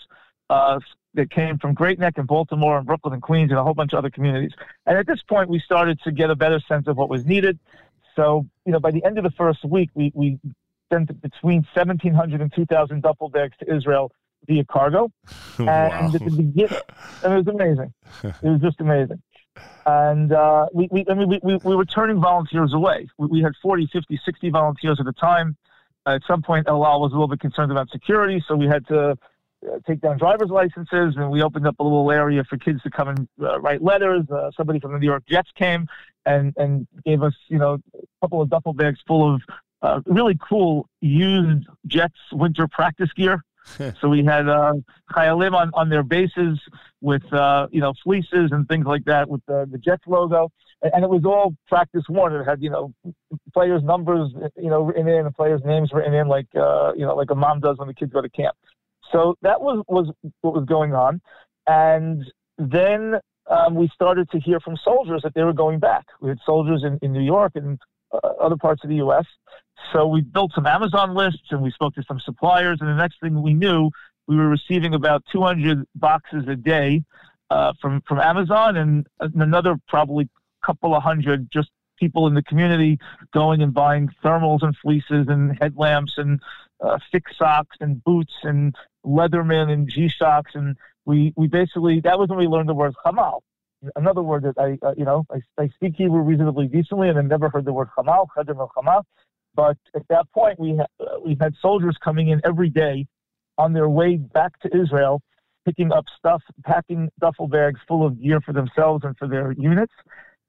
uh, 0.49 0.79
that 1.15 1.29
came 1.29 1.57
from 1.57 1.73
Great 1.73 1.99
Neck 1.99 2.17
and 2.17 2.27
Baltimore 2.27 2.77
and 2.77 2.85
Brooklyn 2.85 3.13
and 3.13 3.21
Queens 3.21 3.51
and 3.51 3.59
a 3.59 3.63
whole 3.63 3.73
bunch 3.73 3.93
of 3.93 3.99
other 3.99 4.09
communities. 4.09 4.53
And 4.85 4.97
at 4.97 5.07
this 5.07 5.21
point, 5.27 5.49
we 5.49 5.59
started 5.59 5.99
to 6.03 6.11
get 6.11 6.29
a 6.29 6.35
better 6.35 6.59
sense 6.67 6.87
of 6.87 6.97
what 6.97 7.09
was 7.09 7.25
needed. 7.25 7.59
So, 8.15 8.45
you 8.65 8.71
know, 8.71 8.79
by 8.79 8.91
the 8.91 9.03
end 9.03 9.17
of 9.17 9.23
the 9.23 9.31
first 9.31 9.65
week, 9.65 9.89
we, 9.93 10.11
we 10.13 10.39
sent 10.91 11.07
between 11.21 11.65
1,700 11.73 12.41
and 12.41 12.53
2,000 12.53 13.01
duffel 13.01 13.29
bags 13.29 13.55
to 13.59 13.75
Israel 13.75 14.11
via 14.47 14.63
cargo. 14.65 15.11
And 15.57 15.67
wow. 15.67 16.11
at 16.13 16.19
the 16.19 16.19
beginning, 16.19 16.77
and 17.23 17.33
it 17.33 17.37
was 17.37 17.47
amazing. 17.47 17.93
It 18.43 18.49
was 18.49 18.61
just 18.61 18.81
amazing 18.81 19.21
and 19.85 20.31
uh, 20.31 20.67
we, 20.73 20.87
we, 20.91 21.05
I 21.09 21.13
mean, 21.13 21.29
we, 21.29 21.39
we, 21.43 21.57
we 21.57 21.75
were 21.75 21.85
turning 21.85 22.19
volunteers 22.19 22.73
away. 22.73 23.07
We, 23.17 23.27
we, 23.27 23.41
had 23.41 23.53
40, 23.61 23.87
50, 23.91 24.19
60 24.23 24.49
volunteers 24.49 24.99
at 24.99 25.05
the 25.05 25.13
time. 25.13 25.55
At 26.05 26.21
some 26.27 26.41
point, 26.41 26.67
El 26.67 26.85
Al 26.85 27.01
was 27.01 27.11
a 27.11 27.15
little 27.15 27.27
bit 27.27 27.39
concerned 27.39 27.71
about 27.71 27.89
security, 27.89 28.43
so 28.47 28.55
we 28.55 28.67
had 28.67 28.85
to 28.87 29.11
uh, 29.11 29.79
take 29.87 30.01
down 30.01 30.17
driver's 30.17 30.49
licenses, 30.49 31.15
and 31.17 31.31
we 31.31 31.41
opened 31.41 31.67
up 31.67 31.75
a 31.79 31.83
little 31.83 32.11
area 32.11 32.43
for 32.43 32.57
kids 32.57 32.81
to 32.83 32.91
come 32.91 33.07
and 33.07 33.27
uh, 33.41 33.59
write 33.59 33.81
letters. 33.81 34.23
Uh, 34.29 34.51
somebody 34.55 34.79
from 34.79 34.93
the 34.93 34.99
New 34.99 35.07
York 35.07 35.23
Jets 35.27 35.49
came 35.57 35.87
and, 36.25 36.53
and 36.57 36.87
gave 37.05 37.23
us, 37.23 37.33
you 37.47 37.57
know, 37.57 37.79
a 37.95 37.99
couple 38.21 38.41
of 38.41 38.49
duffel 38.49 38.73
bags 38.73 38.99
full 39.07 39.35
of 39.35 39.41
uh, 39.81 40.01
really 40.05 40.37
cool 40.47 40.87
used 41.01 41.67
Jets 41.87 42.17
winter 42.31 42.67
practice 42.67 43.11
gear. 43.13 43.43
so 43.99 44.07
we 44.07 44.23
had 44.23 44.47
uh, 44.47 44.73
Chayalim 45.11 45.53
on, 45.53 45.71
on 45.73 45.89
their 45.89 46.03
bases 46.03 46.59
with 47.01 47.31
uh, 47.33 47.67
you 47.71 47.81
know 47.81 47.93
fleeces 48.03 48.51
and 48.51 48.67
things 48.67 48.85
like 48.85 49.05
that 49.05 49.27
with 49.27 49.41
the, 49.47 49.67
the 49.71 49.79
Jets 49.79 50.03
logo, 50.05 50.51
and, 50.93 51.03
it 51.03 51.09
was 51.09 51.23
all 51.25 51.55
practice 51.67 52.03
one. 52.07 52.33
It 52.33 52.43
had 52.45 52.61
you 52.61 52.69
know 52.69 52.93
players' 53.53 53.83
numbers 53.83 54.31
you 54.55 54.69
know 54.69 54.83
written 54.83 55.07
in, 55.07 55.25
and 55.25 55.35
players' 55.35 55.61
names 55.65 55.91
written 55.93 56.13
in, 56.13 56.27
like 56.27 56.47
uh, 56.55 56.93
you 56.95 57.05
know 57.05 57.15
like 57.15 57.31
a 57.31 57.35
mom 57.35 57.59
does 57.59 57.77
when 57.77 57.87
the 57.87 57.93
kids 57.93 58.13
go 58.13 58.21
to 58.21 58.29
camp. 58.29 58.55
So 59.11 59.35
that 59.41 59.61
was 59.61 59.83
was 59.87 60.11
what 60.41 60.53
was 60.53 60.65
going 60.65 60.93
on, 60.93 61.21
and 61.67 62.23
then 62.57 63.15
um, 63.47 63.75
we 63.75 63.89
started 63.93 64.29
to 64.31 64.39
hear 64.39 64.59
from 64.59 64.77
soldiers 64.83 65.21
that 65.23 65.33
they 65.33 65.43
were 65.43 65.53
going 65.53 65.79
back. 65.79 66.05
We 66.21 66.29
had 66.29 66.39
soldiers 66.45 66.83
in, 66.83 66.97
in 67.01 67.13
New 67.13 67.23
York 67.23 67.53
and 67.55 67.79
uh, 68.11 68.27
other 68.41 68.57
parts 68.57 68.83
of 68.83 68.89
the 68.89 68.97
U.S. 68.97 69.25
So 69.93 70.07
we 70.07 70.21
built 70.21 70.51
some 70.55 70.65
Amazon 70.65 71.13
lists 71.13 71.51
and 71.51 71.61
we 71.61 71.71
spoke 71.71 71.93
to 71.95 72.03
some 72.07 72.19
suppliers. 72.19 72.79
And 72.81 72.89
the 72.89 72.95
next 72.95 73.19
thing 73.21 73.41
we 73.41 73.53
knew, 73.53 73.91
we 74.27 74.35
were 74.35 74.49
receiving 74.49 74.95
about 74.95 75.23
200 75.31 75.85
boxes 75.95 76.45
a 76.47 76.55
day 76.55 77.03
uh, 77.51 77.73
from 77.79 78.01
from 78.07 78.19
Amazon, 78.19 78.75
and 78.75 79.07
another 79.19 79.75
probably 79.87 80.27
couple 80.65 80.95
of 80.95 81.03
hundred 81.03 81.49
just 81.51 81.69
people 81.97 82.27
in 82.27 82.33
the 82.33 82.43
community 82.43 82.97
going 83.33 83.61
and 83.61 83.73
buying 83.73 84.09
thermals 84.23 84.61
and 84.61 84.75
fleeces 84.77 85.27
and 85.27 85.57
headlamps 85.61 86.13
and 86.17 86.41
uh, 86.81 86.97
thick 87.11 87.23
socks 87.37 87.77
and 87.79 88.03
boots 88.03 88.33
and 88.43 88.75
Leatherman 89.05 89.71
and 89.71 89.89
G 89.89 90.09
Shocks, 90.09 90.51
and 90.55 90.75
we 91.05 91.33
we 91.35 91.47
basically 91.47 92.01
that 92.01 92.19
was 92.19 92.29
when 92.29 92.39
we 92.39 92.47
learned 92.47 92.69
the 92.69 92.73
word 92.73 92.93
Hamal. 93.05 93.41
Another 93.95 94.23
word 94.23 94.43
that 94.43 94.55
I, 94.57 94.85
uh, 94.85 94.93
you 94.97 95.05
know, 95.05 95.25
I, 95.31 95.61
I 95.61 95.67
speak 95.69 95.93
Hebrew 95.95 96.21
reasonably 96.21 96.67
decently, 96.67 97.09
and 97.09 97.19
I've 97.19 97.25
never 97.25 97.49
heard 97.49 97.65
the 97.65 97.73
word 97.73 97.89
Hamal, 97.97 98.25
Chedem 98.35 98.67
Hamal. 98.75 99.03
But 99.53 99.77
at 99.95 100.07
that 100.09 100.25
point, 100.33 100.59
we 100.59 100.77
ha- 100.77 100.87
uh, 100.99 101.19
we 101.23 101.37
had 101.39 101.53
soldiers 101.61 101.95
coming 102.03 102.29
in 102.29 102.41
every 102.43 102.69
day 102.69 103.05
on 103.57 103.73
their 103.73 103.87
way 103.87 104.17
back 104.17 104.59
to 104.61 104.75
Israel, 104.75 105.21
picking 105.65 105.91
up 105.91 106.05
stuff, 106.17 106.41
packing 106.63 107.09
duffel 107.19 107.47
bags 107.47 107.79
full 107.87 108.05
of 108.05 108.21
gear 108.21 108.41
for 108.41 108.53
themselves 108.53 109.03
and 109.05 109.15
for 109.17 109.27
their 109.27 109.51
units. 109.53 109.93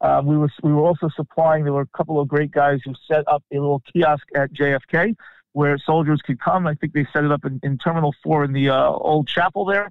Uh, 0.00 0.22
we 0.24 0.36
were 0.36 0.50
we 0.62 0.72
were 0.72 0.84
also 0.84 1.08
supplying. 1.16 1.64
There 1.64 1.72
were 1.72 1.82
a 1.82 1.96
couple 1.96 2.20
of 2.20 2.28
great 2.28 2.50
guys 2.50 2.80
who 2.84 2.94
set 3.10 3.26
up 3.28 3.42
a 3.52 3.54
little 3.54 3.82
kiosk 3.92 4.26
at 4.34 4.52
JFK 4.52 5.16
where 5.52 5.78
soldiers 5.78 6.20
could 6.22 6.38
come. 6.38 6.66
I 6.66 6.74
think 6.74 6.92
they 6.92 7.06
set 7.14 7.24
it 7.24 7.32
up 7.32 7.46
in, 7.46 7.58
in 7.62 7.78
Terminal 7.78 8.14
Four 8.22 8.44
in 8.44 8.52
the 8.52 8.68
uh, 8.68 8.90
old 8.90 9.26
chapel 9.26 9.64
there, 9.64 9.90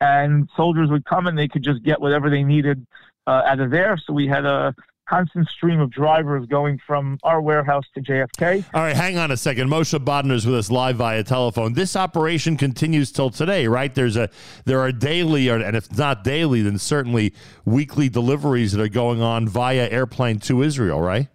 and 0.00 0.48
soldiers 0.54 0.90
would 0.90 1.06
come 1.06 1.26
and 1.26 1.38
they 1.38 1.48
could 1.48 1.62
just 1.62 1.82
get 1.82 2.00
whatever 2.00 2.28
they 2.28 2.44
needed 2.44 2.86
uh, 3.26 3.42
out 3.46 3.60
of 3.60 3.70
there. 3.70 3.96
So 3.96 4.12
we 4.12 4.26
had 4.26 4.44
a 4.44 4.74
constant 5.08 5.48
stream 5.48 5.80
of 5.80 5.90
drivers 5.90 6.46
going 6.46 6.78
from 6.86 7.18
our 7.22 7.40
warehouse 7.40 7.84
to 7.94 8.00
JFK. 8.00 8.64
All 8.74 8.82
right, 8.82 8.96
hang 8.96 9.18
on 9.18 9.30
a 9.30 9.36
second. 9.36 9.68
Moshe 9.68 9.98
Bodner 9.98 10.32
is 10.32 10.46
with 10.46 10.56
us 10.56 10.70
live 10.70 10.96
via 10.96 11.22
telephone. 11.22 11.72
This 11.72 11.96
operation 11.96 12.56
continues 12.56 13.10
till 13.12 13.30
today, 13.30 13.66
right? 13.66 13.94
There's 13.94 14.16
a 14.16 14.28
there 14.64 14.80
are 14.80 14.92
daily, 14.92 15.48
and 15.48 15.76
if 15.76 15.96
not 15.96 16.24
daily, 16.24 16.62
then 16.62 16.78
certainly 16.78 17.34
weekly 17.64 18.08
deliveries 18.08 18.72
that 18.72 18.82
are 18.82 18.88
going 18.88 19.22
on 19.22 19.48
via 19.48 19.88
airplane 19.88 20.38
to 20.40 20.62
Israel, 20.62 21.00
right? 21.00 21.28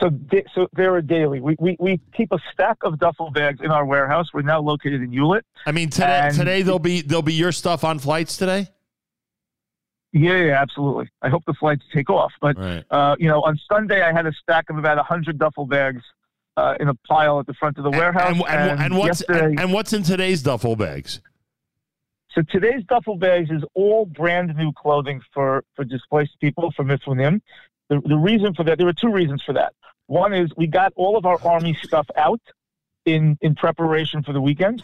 So, 0.00 0.10
so 0.54 0.68
they're 0.74 1.00
daily. 1.00 1.40
We, 1.40 1.56
we, 1.58 1.76
we 1.80 2.00
keep 2.14 2.30
a 2.32 2.38
stack 2.52 2.76
of 2.82 2.98
duffel 2.98 3.30
bags 3.30 3.60
in 3.62 3.70
our 3.70 3.86
warehouse. 3.86 4.26
We're 4.34 4.42
now 4.42 4.60
located 4.60 5.00
in 5.00 5.10
Hewlett. 5.10 5.46
I 5.64 5.72
mean, 5.72 5.88
today, 5.88 6.30
today 6.34 6.62
there'll 6.62 6.78
be 6.78 7.00
there'll 7.00 7.22
be 7.22 7.32
your 7.32 7.52
stuff 7.52 7.82
on 7.82 7.98
flights 7.98 8.36
today. 8.36 8.68
Yeah, 10.16 10.44
yeah, 10.44 10.62
absolutely. 10.62 11.10
I 11.20 11.28
hope 11.28 11.44
the 11.46 11.52
flights 11.52 11.84
take 11.92 12.08
off. 12.08 12.32
But 12.40 12.58
right. 12.58 12.84
uh, 12.90 13.16
you 13.18 13.28
know, 13.28 13.42
on 13.42 13.60
Sunday 13.70 14.02
I 14.02 14.12
had 14.12 14.26
a 14.26 14.32
stack 14.32 14.70
of 14.70 14.78
about 14.78 14.98
hundred 15.04 15.38
duffel 15.38 15.66
bags 15.66 16.02
uh, 16.56 16.74
in 16.80 16.88
a 16.88 16.94
pile 16.94 17.38
at 17.38 17.46
the 17.46 17.52
front 17.52 17.76
of 17.76 17.84
the 17.84 17.90
warehouse. 17.90 18.34
And, 18.34 18.42
and, 18.48 18.70
and, 18.70 18.80
and 18.80 18.98
what's 18.98 19.20
and, 19.22 19.72
what's 19.72 19.92
in 19.92 20.02
today's 20.02 20.42
duffel 20.42 20.74
bags? 20.74 21.20
So 22.30 22.42
today's 22.42 22.82
duffel 22.88 23.16
bags 23.16 23.50
is 23.50 23.62
all 23.74 24.06
brand 24.06 24.56
new 24.56 24.72
clothing 24.72 25.20
for 25.34 25.64
for 25.74 25.84
displaced 25.84 26.40
people 26.40 26.72
from 26.72 26.88
Mifunim. 26.88 27.42
The, 27.88 28.00
the 28.00 28.16
reason 28.16 28.54
for 28.54 28.64
that, 28.64 28.78
there 28.78 28.86
were 28.86 28.94
two 28.94 29.12
reasons 29.12 29.42
for 29.42 29.52
that. 29.52 29.74
One 30.06 30.32
is 30.32 30.50
we 30.56 30.66
got 30.66 30.94
all 30.96 31.18
of 31.18 31.26
our 31.26 31.38
army 31.44 31.78
stuff 31.82 32.06
out 32.16 32.40
in 33.04 33.36
in 33.42 33.54
preparation 33.54 34.22
for 34.22 34.32
the 34.32 34.40
weekend, 34.40 34.82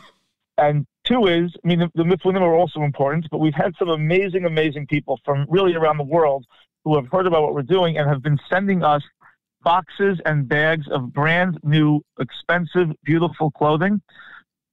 and 0.58 0.86
Two 1.04 1.26
is, 1.26 1.52
I 1.64 1.68
mean, 1.68 1.80
the, 1.80 1.90
the 1.94 2.38
are 2.42 2.54
also 2.54 2.82
important, 2.82 3.26
but 3.30 3.38
we've 3.38 3.54
had 3.54 3.74
some 3.78 3.88
amazing, 3.88 4.44
amazing 4.44 4.86
people 4.86 5.18
from 5.24 5.46
really 5.48 5.74
around 5.74 5.98
the 5.98 6.04
world 6.04 6.46
who 6.84 6.94
have 6.96 7.06
heard 7.08 7.26
about 7.26 7.42
what 7.42 7.54
we're 7.54 7.62
doing 7.62 7.98
and 7.98 8.08
have 8.08 8.22
been 8.22 8.38
sending 8.48 8.84
us 8.84 9.02
boxes 9.62 10.20
and 10.26 10.48
bags 10.48 10.86
of 10.88 11.12
brand 11.12 11.58
new, 11.62 12.00
expensive, 12.18 12.88
beautiful 13.04 13.50
clothing 13.50 14.00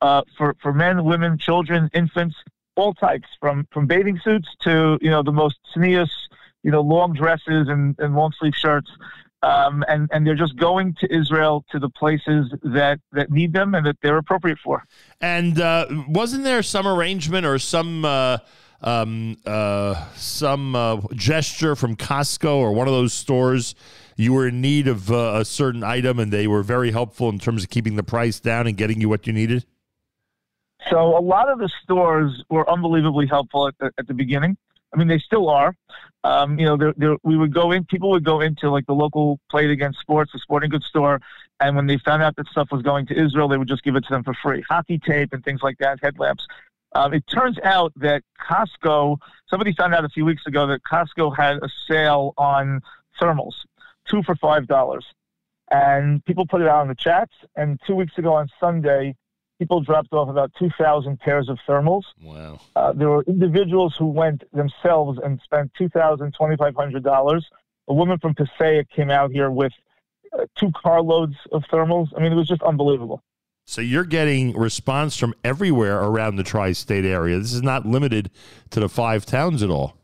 uh, 0.01 0.21
for 0.37 0.55
for 0.61 0.73
men, 0.73 1.03
women, 1.03 1.37
children, 1.37 1.89
infants, 1.93 2.35
all 2.75 2.93
types, 2.93 3.27
from 3.39 3.67
from 3.71 3.85
bathing 3.87 4.19
suits 4.23 4.47
to 4.61 4.97
you 5.01 5.09
know 5.09 5.21
the 5.23 5.31
most 5.31 5.57
tznius, 5.75 6.09
you 6.63 6.71
know, 6.71 6.81
long 6.81 7.13
dresses 7.13 7.67
and, 7.67 7.95
and 7.99 8.15
long 8.15 8.31
sleeve 8.39 8.55
shirts. 8.55 8.89
Um, 9.41 9.85
and 9.87 10.09
and 10.11 10.27
they're 10.27 10.35
just 10.35 10.57
going 10.57 10.95
to 10.99 11.13
Israel 11.13 11.63
to 11.71 11.79
the 11.79 11.89
places 11.89 12.53
that 12.61 12.99
that 13.13 13.31
need 13.31 13.53
them 13.53 13.73
and 13.73 13.85
that 13.85 13.95
they're 14.01 14.17
appropriate 14.17 14.59
for. 14.61 14.83
And 15.21 15.59
uh, 15.59 15.85
wasn't 16.07 16.43
there 16.43 16.61
some 16.61 16.85
arrangement 16.85 17.45
or 17.45 17.57
some 17.57 18.03
uh, 18.03 18.39
um, 18.81 19.37
uh, 19.45 20.05
some 20.15 20.75
uh, 20.75 21.01
gesture 21.13 21.77
from 21.77 21.95
Costco 21.95 22.53
or 22.53 22.73
one 22.73 22.87
of 22.87 22.93
those 22.93 23.13
stores? 23.13 23.75
You 24.17 24.33
were 24.33 24.49
in 24.49 24.59
need 24.59 24.89
of 24.89 25.09
uh, 25.09 25.37
a 25.39 25.45
certain 25.45 25.83
item, 25.83 26.19
and 26.19 26.33
they 26.33 26.45
were 26.45 26.61
very 26.61 26.91
helpful 26.91 27.29
in 27.29 27.39
terms 27.39 27.63
of 27.63 27.69
keeping 27.69 27.95
the 27.95 28.03
price 28.03 28.41
down 28.41 28.67
and 28.67 28.75
getting 28.75 28.99
you 28.99 29.07
what 29.07 29.25
you 29.25 29.31
needed. 29.31 29.65
So 30.89 31.17
a 31.17 31.21
lot 31.21 31.49
of 31.49 31.59
the 31.59 31.69
stores 31.83 32.43
were 32.49 32.69
unbelievably 32.69 33.27
helpful 33.27 33.67
at 33.67 33.77
the, 33.79 33.91
at 33.97 34.07
the 34.07 34.13
beginning. 34.13 34.57
I 34.93 34.97
mean, 34.97 35.07
they 35.07 35.19
still 35.19 35.49
are. 35.49 35.75
Um, 36.23 36.59
you 36.59 36.65
know, 36.65 36.75
they're, 36.75 36.93
they're, 36.97 37.17
we 37.23 37.37
would 37.37 37.53
go 37.53 37.71
in, 37.71 37.85
people 37.85 38.09
would 38.11 38.25
go 38.25 38.41
into 38.41 38.69
like 38.69 38.85
the 38.87 38.93
local 38.93 39.39
Play 39.49 39.65
It 39.65 39.71
Again 39.71 39.93
Sports, 39.93 40.31
the 40.33 40.39
sporting 40.39 40.69
goods 40.69 40.85
store, 40.85 41.21
and 41.59 41.75
when 41.75 41.87
they 41.87 41.97
found 41.97 42.23
out 42.23 42.35
that 42.35 42.47
stuff 42.47 42.69
was 42.71 42.81
going 42.81 43.05
to 43.07 43.17
Israel, 43.17 43.47
they 43.47 43.57
would 43.57 43.67
just 43.67 43.83
give 43.83 43.95
it 43.95 44.03
to 44.05 44.09
them 44.09 44.23
for 44.23 44.33
free. 44.33 44.63
Hockey 44.67 44.97
tape 44.97 45.31
and 45.33 45.43
things 45.43 45.61
like 45.61 45.77
that, 45.77 45.99
headlamps. 46.01 46.45
Um, 46.93 47.13
it 47.13 47.25
turns 47.27 47.57
out 47.63 47.93
that 47.97 48.23
Costco, 48.41 49.17
somebody 49.49 49.73
found 49.73 49.93
out 49.93 50.05
a 50.05 50.09
few 50.09 50.25
weeks 50.25 50.45
ago 50.47 50.67
that 50.67 50.81
Costco 50.83 51.35
had 51.37 51.57
a 51.57 51.69
sale 51.87 52.33
on 52.37 52.81
thermals, 53.21 53.53
two 54.05 54.23
for 54.23 54.35
$5. 54.35 55.01
And 55.71 56.25
people 56.25 56.47
put 56.47 56.61
it 56.61 56.67
out 56.67 56.81
in 56.81 56.87
the 56.87 56.95
chats. 56.95 57.33
And 57.55 57.79
two 57.85 57.95
weeks 57.95 58.17
ago 58.17 58.33
on 58.33 58.49
Sunday, 58.59 59.15
people 59.59 59.81
dropped 59.81 60.13
off 60.13 60.29
about 60.29 60.51
2,000 60.57 61.19
pairs 61.19 61.49
of 61.49 61.59
thermals. 61.67 62.03
Wow. 62.21 62.59
Uh, 62.75 62.93
there 62.93 63.09
were 63.09 63.23
individuals 63.23 63.95
who 63.99 64.07
went 64.07 64.43
themselves 64.53 65.19
and 65.23 65.39
spent 65.43 65.71
$2,000, 65.79 66.33
$2,500. 66.33 67.41
A 67.89 67.93
woman 67.93 68.17
from 68.19 68.33
Passaic 68.33 68.89
came 68.89 69.11
out 69.11 69.31
here 69.31 69.51
with 69.51 69.73
uh, 70.33 70.45
two 70.55 70.71
carloads 70.71 71.35
of 71.51 71.63
thermals. 71.71 72.07
I 72.15 72.21
mean, 72.21 72.31
it 72.31 72.35
was 72.35 72.47
just 72.47 72.63
unbelievable. 72.63 73.21
So 73.65 73.81
you're 73.81 74.05
getting 74.05 74.57
response 74.57 75.15
from 75.15 75.35
everywhere 75.43 76.01
around 76.01 76.37
the 76.37 76.43
tri-state 76.43 77.05
area. 77.05 77.37
This 77.37 77.53
is 77.53 77.61
not 77.61 77.85
limited 77.85 78.31
to 78.71 78.79
the 78.79 78.89
five 78.89 79.25
towns 79.27 79.61
at 79.61 79.69
all. 79.69 79.98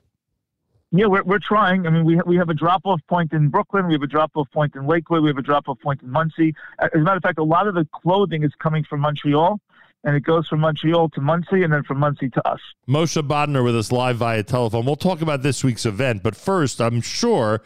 Yeah, 0.97 1.07
we're, 1.07 1.23
we're 1.23 1.39
trying. 1.39 1.85
I 1.87 1.89
mean, 1.89 2.05
we, 2.05 2.19
we 2.25 2.37
have 2.37 2.49
a 2.49 2.53
drop 2.53 2.81
off 2.85 3.01
point 3.07 3.33
in 3.33 3.49
Brooklyn. 3.49 3.87
We 3.87 3.93
have 3.93 4.03
a 4.03 4.07
drop 4.07 4.31
off 4.35 4.49
point 4.51 4.75
in 4.75 4.87
Lakewood. 4.87 5.21
We 5.23 5.29
have 5.29 5.37
a 5.37 5.41
drop 5.41 5.67
off 5.67 5.79
point 5.81 6.01
in 6.01 6.09
Monsey. 6.09 6.53
As 6.79 6.89
a 6.93 6.99
matter 6.99 7.17
of 7.17 7.23
fact, 7.23 7.37
a 7.37 7.43
lot 7.43 7.67
of 7.67 7.75
the 7.75 7.87
clothing 7.91 8.43
is 8.43 8.53
coming 8.59 8.83
from 8.83 9.01
Montreal, 9.01 9.59
and 10.03 10.15
it 10.15 10.21
goes 10.21 10.47
from 10.47 10.61
Montreal 10.61 11.09
to 11.09 11.21
Monsey 11.21 11.63
and 11.63 11.73
then 11.73 11.83
from 11.83 11.99
Monsey 11.99 12.29
to 12.29 12.47
us. 12.47 12.59
Moshe 12.87 13.21
Bodner 13.27 13.63
with 13.63 13.75
us 13.75 13.91
live 13.91 14.17
via 14.17 14.43
telephone. 14.43 14.85
We'll 14.85 14.95
talk 14.95 15.21
about 15.21 15.41
this 15.43 15.63
week's 15.63 15.85
event, 15.85 16.23
but 16.23 16.35
first, 16.35 16.79
I'm 16.79 17.01
sure 17.01 17.61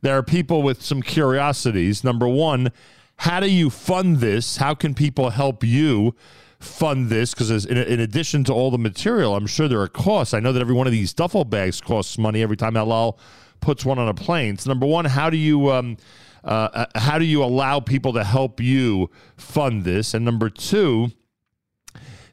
there 0.00 0.16
are 0.16 0.22
people 0.22 0.62
with 0.62 0.82
some 0.82 1.02
curiosities. 1.02 2.02
Number 2.02 2.28
one, 2.28 2.72
how 3.16 3.40
do 3.40 3.50
you 3.50 3.68
fund 3.68 4.18
this? 4.18 4.56
How 4.56 4.74
can 4.74 4.94
people 4.94 5.30
help 5.30 5.62
you? 5.62 6.14
Fund 6.60 7.08
this 7.08 7.32
because 7.32 7.64
in, 7.64 7.76
in, 7.76 8.00
addition 8.00 8.44
to 8.44 8.52
all 8.52 8.70
the 8.70 8.78
material, 8.78 9.34
I'm 9.34 9.46
sure 9.46 9.66
there 9.66 9.80
are 9.80 9.88
costs. 9.88 10.34
I 10.34 10.40
know 10.40 10.52
that 10.52 10.60
every 10.60 10.74
one 10.74 10.86
of 10.86 10.92
these 10.92 11.12
duffel 11.12 11.44
bags 11.44 11.80
costs 11.80 12.18
money 12.18 12.42
every 12.42 12.56
time 12.56 12.76
El 12.76 13.18
puts 13.60 13.84
one 13.84 13.98
on 13.98 14.08
a 14.08 14.14
plane. 14.14 14.58
So 14.58 14.70
number 14.70 14.86
one, 14.86 15.06
how 15.06 15.30
do 15.30 15.36
you 15.36 15.70
um, 15.70 15.96
uh, 16.44 16.68
uh, 16.72 16.86
how 16.98 17.18
do 17.18 17.24
you 17.24 17.42
allow 17.42 17.80
people 17.80 18.12
to 18.14 18.24
help 18.24 18.60
you 18.60 19.10
fund 19.36 19.84
this? 19.84 20.14
And 20.14 20.24
number 20.24 20.48
two, 20.48 21.12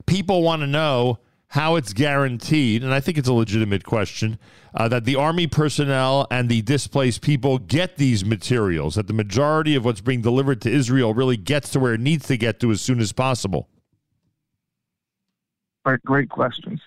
people 0.05 0.43
want 0.43 0.61
to 0.61 0.67
know 0.67 1.19
how 1.49 1.77
it's 1.77 1.93
guaranteed, 1.93 2.83
and 2.83 2.93
I 2.93 2.99
think 2.99 3.17
it's 3.17 3.29
a 3.29 3.33
legitimate 3.33 3.85
question, 3.85 4.37
uh, 4.73 4.89
that 4.89 5.05
the 5.05 5.15
Army 5.15 5.47
personnel 5.47 6.27
and 6.29 6.49
the 6.49 6.61
displaced 6.61 7.21
people 7.21 7.57
get 7.57 7.95
these 7.95 8.25
materials, 8.25 8.95
that 8.95 9.07
the 9.07 9.13
majority 9.13 9.73
of 9.75 9.85
what's 9.85 10.01
being 10.01 10.21
delivered 10.21 10.61
to 10.61 10.69
Israel 10.69 11.13
really 11.13 11.37
gets 11.37 11.69
to 11.69 11.79
where 11.79 11.93
it 11.93 12.01
needs 12.01 12.27
to 12.27 12.35
get 12.35 12.59
to 12.59 12.71
as 12.71 12.81
soon 12.81 12.99
as 12.99 13.13
possible. 13.13 13.69
Great, 15.87 16.03
great 16.03 16.29
questions. 16.29 16.81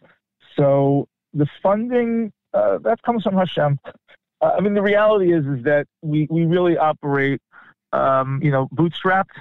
So 0.57 1.09
the 1.33 1.47
funding 1.63 2.35
uh, 2.53 2.77
that 2.79 3.01
comes 3.01 3.23
from 3.23 3.35
Hashem. 3.35 3.79
Uh, 4.43 4.53
I 4.59 4.61
mean, 4.61 4.75
the 4.75 4.83
reality 4.83 5.33
is 5.33 5.47
is 5.47 5.65
that 5.65 5.87
we 6.03 6.27
we 6.29 6.45
really 6.45 6.77
operate, 6.77 7.41
um, 7.95 8.41
you 8.43 8.51
know, 8.51 8.69
bootstrapped 8.75 9.37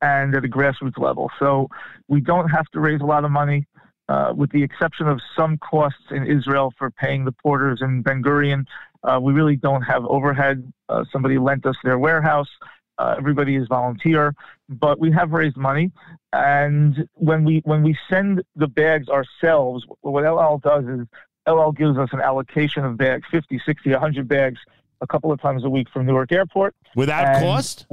and 0.00 0.34
at 0.34 0.42
a 0.42 0.48
grassroots 0.48 0.98
level. 0.98 1.30
So 1.38 1.68
we 2.08 2.22
don't 2.22 2.48
have 2.48 2.66
to 2.68 2.80
raise 2.80 3.02
a 3.02 3.04
lot 3.04 3.26
of 3.26 3.30
money, 3.30 3.66
uh, 4.08 4.32
with 4.34 4.50
the 4.52 4.62
exception 4.62 5.06
of 5.06 5.20
some 5.36 5.58
costs 5.58 6.06
in 6.10 6.26
Israel 6.26 6.72
for 6.78 6.90
paying 6.90 7.26
the 7.26 7.32
porters 7.32 7.82
in 7.82 8.00
Ben 8.00 8.22
Gurion. 8.22 8.64
Uh, 9.02 9.18
we 9.20 9.34
really 9.34 9.56
don't 9.56 9.82
have 9.82 10.06
overhead. 10.06 10.72
Uh, 10.88 11.04
somebody 11.12 11.36
lent 11.36 11.66
us 11.66 11.76
their 11.84 11.98
warehouse. 11.98 12.48
Uh, 12.96 13.16
everybody 13.18 13.56
is 13.56 13.66
volunteer, 13.68 14.34
but 14.68 14.98
we 14.98 15.12
have 15.12 15.30
raised 15.32 15.56
money. 15.56 15.92
And 16.32 17.08
when 17.14 17.44
we 17.44 17.62
when 17.64 17.82
we 17.82 17.96
send 18.10 18.42
the 18.56 18.66
bags 18.66 19.08
ourselves, 19.08 19.84
what 20.00 20.24
El 20.24 20.40
Al 20.40 20.58
does 20.58 20.84
is 20.84 21.06
El 21.46 21.60
Al 21.60 21.72
gives 21.72 21.98
us 21.98 22.08
an 22.12 22.20
allocation 22.20 22.84
of 22.84 22.96
bags, 22.96 23.26
50, 23.30 23.60
60, 23.64 23.90
100 23.90 24.28
bags 24.28 24.58
a 25.00 25.06
couple 25.06 25.30
of 25.30 25.40
times 25.40 25.64
a 25.64 25.70
week 25.70 25.88
from 25.92 26.06
Newark 26.06 26.32
Airport. 26.32 26.74
Without 26.96 27.40
cost? 27.40 27.86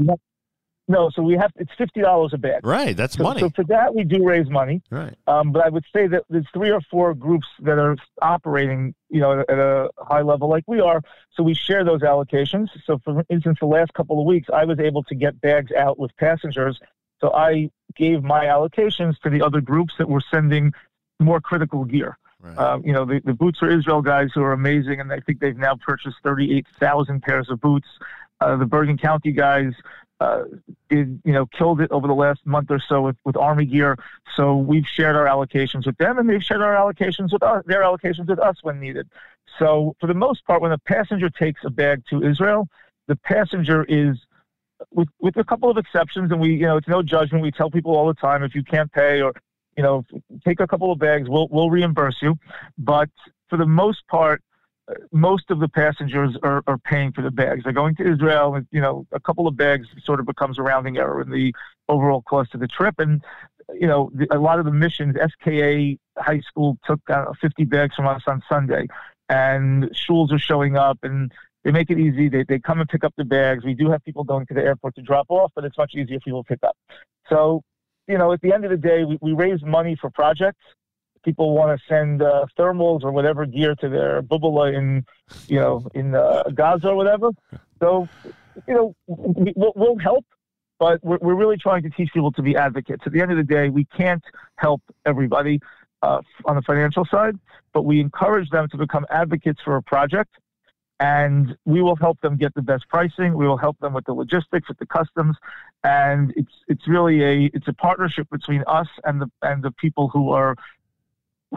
No, 0.91 1.09
so 1.09 1.21
we 1.21 1.35
have 1.35 1.53
it's 1.55 1.71
fifty 1.77 2.01
dollars 2.01 2.33
a 2.33 2.37
bag. 2.37 2.65
Right, 2.65 2.95
that's 2.95 3.15
so, 3.15 3.23
money. 3.23 3.39
So 3.39 3.49
for 3.49 3.63
that 3.65 3.95
we 3.95 4.03
do 4.03 4.25
raise 4.25 4.49
money. 4.49 4.81
Right. 4.89 5.15
Um, 5.25 5.53
but 5.53 5.65
I 5.65 5.69
would 5.69 5.85
say 5.95 6.07
that 6.07 6.23
there's 6.29 6.45
three 6.53 6.69
or 6.69 6.81
four 6.81 7.13
groups 7.13 7.47
that 7.59 7.79
are 7.79 7.95
operating, 8.21 8.93
you 9.09 9.21
know, 9.21 9.39
at 9.39 9.49
a 9.57 9.89
high 9.99 10.21
level 10.21 10.49
like 10.49 10.65
we 10.67 10.81
are. 10.81 11.01
So 11.33 11.43
we 11.43 11.53
share 11.53 11.85
those 11.85 12.01
allocations. 12.01 12.67
So 12.85 12.99
for 13.05 13.23
instance, 13.29 13.59
the 13.61 13.67
last 13.67 13.93
couple 13.93 14.19
of 14.19 14.25
weeks, 14.25 14.49
I 14.53 14.65
was 14.65 14.79
able 14.79 15.03
to 15.03 15.15
get 15.15 15.39
bags 15.39 15.71
out 15.71 15.97
with 15.97 16.11
passengers. 16.17 16.77
So 17.21 17.31
I 17.33 17.69
gave 17.95 18.21
my 18.21 18.45
allocations 18.45 19.17
to 19.19 19.29
the 19.29 19.41
other 19.41 19.61
groups 19.61 19.93
that 19.97 20.09
were 20.09 20.23
sending 20.29 20.73
more 21.21 21.39
critical 21.39 21.85
gear. 21.85 22.17
Right. 22.41 22.57
Um, 22.57 22.83
you 22.83 22.91
know, 22.91 23.05
the, 23.05 23.21
the 23.23 23.33
Boots 23.33 23.59
for 23.59 23.69
Israel 23.69 24.01
guys 24.01 24.31
who 24.33 24.41
are 24.41 24.51
amazing, 24.51 24.99
and 24.99 25.13
I 25.13 25.19
think 25.21 25.39
they've 25.39 25.55
now 25.55 25.75
purchased 25.75 26.17
38,000 26.23 27.21
pairs 27.21 27.49
of 27.49 27.61
boots. 27.61 27.87
Uh, 28.41 28.57
the 28.57 28.65
Bergen 28.65 28.97
County 28.97 29.31
guys 29.31 29.73
uh, 30.21 30.43
you 30.89 31.19
know 31.25 31.47
killed 31.47 31.81
it 31.81 31.91
over 31.91 32.07
the 32.07 32.13
last 32.13 32.45
month 32.45 32.69
or 32.69 32.79
so 32.79 33.01
with, 33.01 33.15
with 33.25 33.35
Army 33.35 33.65
gear. 33.65 33.97
So 34.35 34.55
we've 34.55 34.85
shared 34.85 35.15
our 35.15 35.25
allocations 35.25 35.87
with 35.87 35.97
them, 35.97 36.19
and 36.19 36.29
they've 36.29 36.43
shared 36.43 36.61
our 36.61 36.75
allocations 36.75 37.33
with 37.33 37.41
us, 37.41 37.63
their 37.65 37.81
allocations 37.81 38.27
with 38.27 38.37
us 38.39 38.57
when 38.61 38.79
needed. 38.79 39.09
So 39.57 39.95
for 39.99 40.05
the 40.05 40.13
most 40.13 40.45
part, 40.45 40.61
when 40.61 40.71
a 40.71 40.77
passenger 40.77 41.29
takes 41.29 41.61
a 41.65 41.71
bag 41.71 42.03
to 42.11 42.23
Israel, 42.23 42.67
the 43.07 43.15
passenger 43.15 43.83
is 43.89 44.15
with 44.91 45.09
with 45.19 45.37
a 45.37 45.43
couple 45.43 45.71
of 45.71 45.77
exceptions, 45.77 46.31
and 46.31 46.39
we 46.39 46.49
you 46.53 46.67
know 46.67 46.77
it's 46.77 46.87
no 46.87 47.01
judgment. 47.01 47.41
We 47.41 47.51
tell 47.51 47.71
people 47.71 47.95
all 47.95 48.07
the 48.07 48.13
time 48.13 48.43
if 48.43 48.53
you 48.53 48.63
can't 48.63 48.91
pay 48.91 49.21
or 49.21 49.33
you 49.75 49.81
know 49.81 50.05
take 50.45 50.59
a 50.59 50.67
couple 50.67 50.91
of 50.91 50.99
bags, 50.99 51.29
we'll 51.29 51.47
we'll 51.49 51.71
reimburse 51.71 52.17
you. 52.21 52.37
But 52.77 53.09
for 53.49 53.57
the 53.57 53.65
most 53.65 54.07
part, 54.07 54.43
most 55.11 55.49
of 55.49 55.59
the 55.59 55.67
passengers 55.67 56.37
are, 56.43 56.63
are 56.67 56.77
paying 56.77 57.11
for 57.11 57.21
the 57.21 57.31
bags. 57.31 57.63
They're 57.63 57.73
going 57.73 57.95
to 57.95 58.11
Israel, 58.11 58.55
and 58.55 58.67
you 58.71 58.81
know, 58.81 59.05
a 59.11 59.19
couple 59.19 59.47
of 59.47 59.55
bags 59.55 59.87
sort 60.03 60.19
of 60.19 60.25
becomes 60.25 60.59
a 60.59 60.61
rounding 60.61 60.97
error 60.97 61.21
in 61.21 61.29
the 61.29 61.53
overall 61.89 62.21
cost 62.23 62.53
of 62.53 62.59
the 62.59 62.67
trip. 62.67 62.95
And 62.99 63.23
you 63.73 63.87
know, 63.87 64.11
the, 64.13 64.27
a 64.35 64.39
lot 64.39 64.59
of 64.59 64.65
the 64.65 64.71
missions, 64.71 65.15
SKA 65.15 65.97
High 66.17 66.41
School 66.41 66.77
took 66.85 66.99
uh, 67.09 67.25
50 67.39 67.65
bags 67.65 67.95
from 67.95 68.07
us 68.07 68.23
on 68.27 68.41
Sunday, 68.49 68.87
and 69.29 69.89
schools 69.95 70.31
are 70.31 70.39
showing 70.39 70.77
up 70.77 70.99
and. 71.03 71.31
They 71.63 71.69
make 71.69 71.91
it 71.91 71.99
easy. 71.99 72.27
They, 72.27 72.43
they 72.43 72.57
come 72.57 72.79
and 72.79 72.89
pick 72.89 73.03
up 73.03 73.13
the 73.17 73.23
bags. 73.23 73.63
We 73.63 73.75
do 73.75 73.91
have 73.91 74.03
people 74.03 74.23
going 74.23 74.47
to 74.47 74.53
the 74.55 74.63
airport 74.63 74.95
to 74.95 75.03
drop 75.03 75.27
off, 75.29 75.51
but 75.53 75.63
it's 75.63 75.77
much 75.77 75.93
easier 75.93 76.19
for 76.19 76.23
people 76.23 76.43
to 76.43 76.47
pick 76.47 76.63
up. 76.63 76.75
So, 77.29 77.61
you 78.07 78.17
know, 78.17 78.33
at 78.33 78.41
the 78.41 78.51
end 78.51 78.65
of 78.65 78.71
the 78.71 78.77
day, 78.77 79.03
we, 79.03 79.19
we 79.21 79.33
raise 79.33 79.61
money 79.61 79.95
for 79.95 80.09
projects 80.09 80.57
people 81.23 81.53
want 81.53 81.77
to 81.77 81.85
send 81.87 82.21
uh, 82.21 82.45
thermals 82.57 83.03
or 83.03 83.11
whatever 83.11 83.45
gear 83.45 83.75
to 83.75 83.89
their 83.89 84.21
bubula 84.21 84.73
in, 84.75 85.05
you 85.47 85.59
know, 85.59 85.87
in 85.93 86.15
uh, 86.15 86.43
Gaza 86.53 86.89
or 86.89 86.95
whatever. 86.95 87.29
So, 87.79 88.07
you 88.67 88.73
know, 88.73 88.95
we, 89.07 89.53
will 89.55 89.73
we'll 89.75 89.97
help, 89.97 90.25
but 90.79 91.03
we're, 91.03 91.19
we're 91.21 91.35
really 91.35 91.57
trying 91.57 91.83
to 91.83 91.89
teach 91.89 92.11
people 92.13 92.31
to 92.33 92.41
be 92.41 92.55
advocates. 92.55 93.03
At 93.05 93.13
the 93.13 93.21
end 93.21 93.31
of 93.31 93.37
the 93.37 93.43
day, 93.43 93.69
we 93.69 93.85
can't 93.85 94.23
help 94.55 94.81
everybody 95.05 95.59
uh, 96.01 96.21
on 96.45 96.55
the 96.55 96.61
financial 96.61 97.05
side, 97.05 97.35
but 97.73 97.83
we 97.83 97.99
encourage 97.99 98.49
them 98.49 98.67
to 98.69 98.77
become 98.77 99.05
advocates 99.09 99.61
for 99.63 99.75
a 99.75 99.83
project. 99.83 100.31
And 100.99 101.57
we 101.65 101.81
will 101.81 101.95
help 101.95 102.21
them 102.21 102.37
get 102.37 102.53
the 102.53 102.61
best 102.61 102.87
pricing. 102.87 103.33
We 103.33 103.47
will 103.47 103.57
help 103.57 103.79
them 103.79 103.93
with 103.93 104.05
the 104.05 104.13
logistics, 104.13 104.67
with 104.67 104.77
the 104.77 104.85
customs, 104.85 105.35
and 105.83 106.31
it's 106.35 106.51
it's 106.67 106.87
really 106.87 107.23
a 107.23 107.49
it's 107.55 107.67
a 107.67 107.73
partnership 107.73 108.29
between 108.29 108.63
us 108.67 108.87
and 109.03 109.19
the 109.19 109.31
and 109.41 109.63
the 109.63 109.71
people 109.71 110.09
who 110.09 110.31
are 110.31 110.55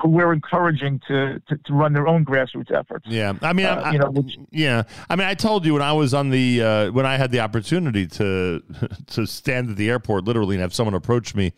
who 0.00 0.08
we're 0.08 0.32
encouraging 0.32 1.00
to, 1.06 1.40
to, 1.48 1.56
to, 1.56 1.72
run 1.72 1.92
their 1.92 2.08
own 2.08 2.24
grassroots 2.24 2.72
efforts. 2.76 3.06
Yeah, 3.08 3.34
I 3.42 3.52
mean, 3.52 3.66
uh, 3.66 3.82
I, 3.84 3.92
you 3.92 3.98
know, 3.98 4.10
which, 4.10 4.36
yeah, 4.50 4.82
I 5.08 5.14
mean, 5.14 5.26
I 5.26 5.34
told 5.34 5.64
you 5.64 5.72
when 5.72 5.82
I 5.82 5.92
was 5.92 6.12
on 6.14 6.30
the 6.30 6.62
uh, 6.62 6.90
when 6.90 7.06
I 7.06 7.16
had 7.16 7.30
the 7.30 7.40
opportunity 7.40 8.06
to 8.08 8.62
to 9.08 9.26
stand 9.26 9.70
at 9.70 9.76
the 9.76 9.88
airport, 9.88 10.24
literally, 10.24 10.56
and 10.56 10.62
have 10.62 10.74
someone 10.74 10.94
approach 10.94 11.34
me 11.34 11.52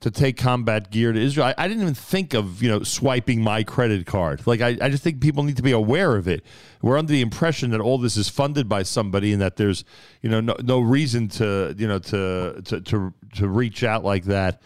to 0.00 0.10
take 0.10 0.38
combat 0.38 0.90
gear 0.90 1.12
to 1.12 1.20
Israel. 1.20 1.46
I, 1.48 1.54
I, 1.58 1.68
didn't 1.68 1.82
even 1.82 1.94
think 1.94 2.32
of 2.32 2.62
you 2.62 2.70
know 2.70 2.82
swiping 2.82 3.42
my 3.42 3.62
credit 3.62 4.06
card. 4.06 4.46
Like 4.46 4.62
I, 4.62 4.78
I 4.80 4.88
just 4.88 5.02
think 5.02 5.20
people 5.20 5.42
need 5.42 5.58
to 5.58 5.62
be 5.62 5.72
aware 5.72 6.16
of 6.16 6.26
it. 6.26 6.42
We're 6.80 6.96
under 6.96 7.12
the 7.12 7.20
impression 7.20 7.70
that 7.70 7.80
all 7.80 7.98
this 7.98 8.16
is 8.16 8.28
funded 8.28 8.68
by 8.68 8.82
somebody 8.82 9.32
and 9.32 9.42
that 9.42 9.56
there's 9.56 9.84
you 10.22 10.30
know 10.30 10.40
no, 10.40 10.56
no 10.62 10.80
reason 10.80 11.28
to 11.28 11.74
you 11.76 11.86
know 11.86 11.98
to 11.98 12.62
to 12.64 12.80
to, 12.80 13.14
to 13.36 13.48
reach 13.48 13.84
out 13.84 14.02
like 14.02 14.24
that. 14.24 14.62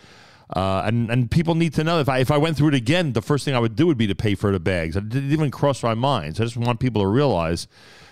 Uh, 0.50 0.82
and 0.84 1.10
and 1.10 1.30
people 1.30 1.54
need 1.54 1.72
to 1.74 1.84
know 1.84 2.00
if 2.00 2.08
I 2.08 2.18
if 2.18 2.30
I 2.30 2.36
went 2.36 2.56
through 2.56 2.68
it 2.68 2.74
again, 2.74 3.12
the 3.12 3.22
first 3.22 3.44
thing 3.44 3.54
I 3.54 3.58
would 3.58 3.76
do 3.76 3.86
would 3.86 3.98
be 3.98 4.06
to 4.06 4.14
pay 4.14 4.34
for 4.34 4.52
the 4.52 4.60
bags. 4.60 4.96
It 4.96 5.08
didn't 5.08 5.32
even 5.32 5.50
cross 5.50 5.82
my 5.82 5.94
mind. 5.94 6.36
So 6.36 6.42
I 6.42 6.46
just 6.46 6.56
want 6.56 6.80
people 6.80 7.02
to 7.02 7.08
realize 7.08 7.66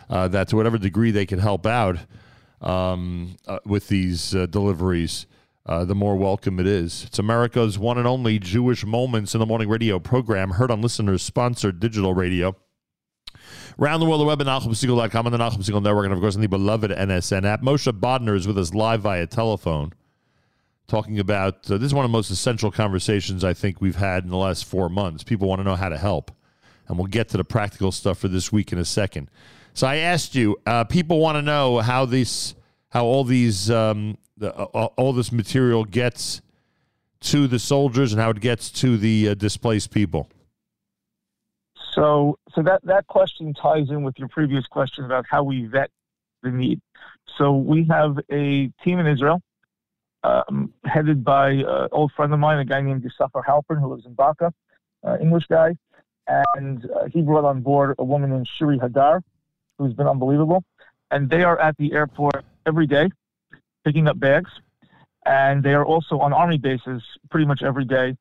uh, 0.09 0.29
that 0.29 0.49
to 0.49 0.57
whatever 0.57 0.79
degree 0.79 1.11
they 1.11 1.27
can 1.27 1.39
help 1.39 1.67
out 1.67 1.99
um, 2.61 3.37
uh, 3.47 3.59
with 3.67 3.89
these 3.89 4.35
uh, 4.35 4.47
deliveries 4.47 5.27
uh, 5.67 5.85
the 5.85 5.95
more 5.95 6.17
welcome 6.17 6.59
it 6.59 6.67
is. 6.67 7.05
It's 7.05 7.19
America's 7.19 7.79
one 7.79 7.99
and 7.99 8.07
only 8.07 8.39
Jewish 8.39 8.85
Moments 8.85 9.35
in 9.35 9.41
the 9.41 9.47
Morning 9.47 9.69
radio 9.69 9.99
program, 9.99 10.51
heard 10.51 10.71
on 10.71 10.83
listeners 10.83 11.23
sponsored 11.23 11.79
digital 11.79 12.15
radio. 12.15 12.57
Around 13.79 14.01
the 14.01 14.07
world, 14.07 14.21
the 14.21 14.25
web 14.25 14.41
at 14.41 14.47
NachumSegal.com 14.47 15.27
and 15.27 15.35
the 15.35 15.39
Nachum 15.39 15.59
Segal 15.59 15.83
Network, 15.83 16.05
and 16.05 16.12
of 16.12 16.21
course, 16.21 16.35
on 16.35 16.41
the 16.41 16.49
beloved 16.49 16.91
NSN 16.91 17.45
app. 17.45 17.62
Moshe 17.62 17.91
Bodner 17.93 18.37
is 18.37 18.47
with 18.47 18.59
us 18.59 18.75
live 18.75 19.03
via 19.03 19.27
telephone, 19.27 19.93
talking 20.89 21.19
about 21.19 21.71
uh, 21.71 21.79
this 21.79 21.87
is 21.87 21.95
one 21.95 22.05
of 22.05 22.11
the 22.11 22.17
most 22.17 22.31
essential 22.31 22.71
conversations 22.71 23.45
I 23.45 23.55
think 23.55 23.81
we've 23.81 23.97
had 23.97 24.25
in 24.25 24.31
the 24.31 24.37
last 24.37 24.65
four 24.65 24.89
months. 24.89 25.23
People 25.25 25.49
want 25.49 25.61
to 25.61 25.65
know 25.65 25.77
how 25.77 25.89
to 25.89 25.99
help, 25.99 26.31
and 26.89 26.99
we'll 26.99 27.07
get 27.07 27.29
to 27.31 27.37
the 27.37 27.45
practical 27.45 27.93
stuff 27.93 28.19
for 28.19 28.29
this 28.29 28.53
week 28.53 28.73
in 28.73 28.79
a 28.79 28.85
second. 28.85 29.31
So 29.75 29.87
I 29.87 29.97
asked 29.97 30.35
you, 30.35 30.57
uh, 30.67 30.85
people 30.85 31.19
want 31.19 31.37
to 31.37 31.43
know 31.43 31.79
how 31.79 32.05
these, 32.05 32.55
how 32.91 33.05
all 33.05 33.25
these 33.25 33.71
um, 33.71 34.19
the, 34.37 34.55
uh, 34.55 34.89
all 34.97 35.12
this 35.12 35.33
material 35.33 35.85
gets 35.85 36.43
to 37.21 37.47
the 37.47 37.59
soldiers 37.59 38.12
and 38.12 38.21
how 38.21 38.31
it 38.31 38.41
gets 38.41 38.71
to 38.71 38.99
the 38.99 39.31
uh, 39.31 39.35
displaced 39.35 39.91
people? 39.91 40.29
So, 41.95 42.39
so 42.55 42.62
that 42.62 42.81
that 42.85 43.07
question 43.07 43.55
ties 43.55 43.91
in 43.91 44.03
with 44.03 44.19
your 44.19 44.29
previous 44.29 44.67
question 44.67 45.05
about 45.05 45.25
how 45.31 45.43
we 45.43 45.67
vet 45.67 45.91
the 46.43 46.51
need. 46.51 46.81
So 47.39 47.57
we 47.57 47.87
have 47.91 48.19
a 48.31 48.71
team 48.85 48.99
in 48.99 49.07
Israel, 49.07 49.41
um, 50.25 50.73
headed 50.85 51.25
by 51.25 51.50
an 51.50 51.88
old 51.93 52.12
friend 52.12 52.33
of 52.33 52.38
mine, 52.38 52.59
a 52.59 52.64
guy 52.64 52.81
named 52.81 53.02
Yisachar 53.02 53.45
Halpern, 53.45 53.81
who 53.81 53.88
lives 53.88 54.07
in 54.07 54.14
Baka, 54.14 54.52
uh, 55.07 55.17
English 55.21 55.47
guy, 55.49 55.75
and 56.26 56.88
uh, 56.91 57.07
he 57.12 57.23
brought 57.23 57.45
on 57.45 57.61
board 57.61 57.95
a 57.99 58.05
woman 58.05 58.31
named 58.31 58.49
Shiri 58.59 58.79
Hadar, 58.79 59.21
who's 59.79 59.95
been 59.95 60.07
unbelievable, 60.07 60.64
and 61.11 61.29
they 61.29 61.43
are 61.43 61.59
at 61.59 61.76
the 61.76 61.93
airport 61.93 62.45
every 62.67 62.87
day 62.87 63.09
picking 63.85 64.07
up 64.09 64.19
bags, 64.19 64.50
and 65.26 65.62
they 65.62 65.75
are 65.75 65.85
also 65.85 66.19
on 66.19 66.33
army 66.33 66.59
bases 66.59 67.02
pretty 67.31 67.47
much 67.47 67.62
every 67.62 67.85
day, 67.85 68.17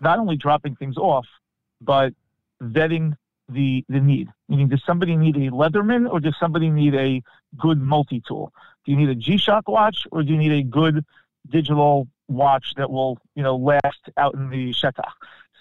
not 0.00 0.18
only 0.18 0.36
dropping 0.36 0.76
things 0.76 0.96
off, 0.96 1.26
but 1.80 2.12
vetting 2.62 3.14
the 3.48 3.84
the 3.88 4.00
need. 4.00 4.28
Meaning, 4.48 4.68
does 4.68 4.82
somebody 4.84 5.16
need 5.16 5.36
a 5.36 5.50
Leatherman 5.50 6.10
or 6.10 6.20
does 6.20 6.34
somebody 6.38 6.70
need 6.70 6.94
a 6.94 7.22
good 7.56 7.80
multi 7.80 8.22
tool? 8.26 8.52
Do 8.84 8.92
you 8.92 8.98
need 8.98 9.08
a 9.08 9.14
G-Shock 9.14 9.68
watch 9.68 10.06
or 10.10 10.22
do 10.22 10.32
you 10.32 10.38
need 10.38 10.52
a 10.52 10.62
good 10.62 11.04
digital 11.50 12.08
watch 12.28 12.74
that 12.76 12.90
will 12.90 13.18
you 13.34 13.42
know 13.42 13.56
last 13.56 14.10
out 14.16 14.34
in 14.34 14.50
the 14.50 14.72
shetach? 14.72 15.12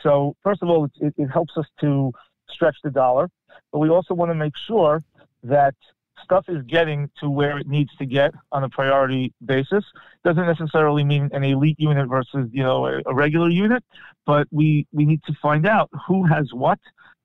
So 0.02 0.36
first 0.44 0.62
of 0.62 0.70
all, 0.70 0.86
it, 1.00 1.14
it 1.18 1.28
helps 1.28 1.58
us 1.58 1.66
to 1.82 2.12
stretch 2.50 2.78
the 2.84 2.92
dollar, 2.92 3.30
but 3.72 3.80
we 3.80 3.90
also 3.90 4.14
want 4.14 4.32
to 4.32 4.36
make 4.36 4.56
sure 4.56 5.04
that 5.44 5.76
stuff 6.24 6.46
is 6.48 6.64
getting 6.66 7.10
to 7.20 7.30
where 7.30 7.58
it 7.58 7.68
needs 7.68 7.96
to 7.98 8.06
get 8.06 8.34
on 8.52 8.64
a 8.64 8.70
priority 8.70 9.34
basis. 9.46 9.84
Doesn't 10.24 10.46
necessarily 10.46 11.04
mean 11.04 11.30
an 11.34 11.44
elite 11.44 11.80
unit 11.80 12.08
versus 12.08 12.50
you 12.52 12.64
know 12.64 12.86
a, 12.86 13.02
a 13.06 13.14
regular 13.14 13.50
unit, 13.50 13.84
but 14.26 14.48
we 14.52 14.88
we 14.92 15.06
need 15.06 15.24
to 15.24 15.34
find 15.42 15.66
out 15.66 15.90
who 16.08 16.26
has 16.26 16.54
what 16.54 16.80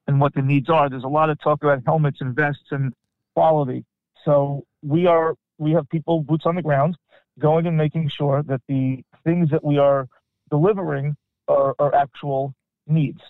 and 0.07 0.20
what 0.20 0.35
the 0.35 0.42
needs 0.42 0.68
are. 0.68 0.88
There's 0.88 1.05
a 1.05 1.09
lot 1.09 1.31
of 1.31 1.40
talk 1.40 1.62
about 1.62 1.83
helmets 1.87 2.18
and 2.20 2.35
vests 2.35 2.68
and 2.70 2.92
quality. 3.35 3.85
So 4.25 4.64
we 4.83 5.07
are 5.07 5.35
we 5.59 5.73
have 5.73 5.88
people 5.88 6.23
boots 6.23 6.46
on 6.46 6.57
the 6.57 6.62
ground 6.62 6.96
going 7.38 7.66
and 7.66 7.77
making 7.77 8.09
sure 8.09 8.43
that 8.43 8.61
the 8.69 9.03
things 9.25 9.51
that 9.51 9.64
we 9.64 9.79
are 9.79 10.09
delivering 10.51 11.16
are, 11.49 11.75
are 11.79 11.95
actual 11.95 12.55
needs 12.87 13.21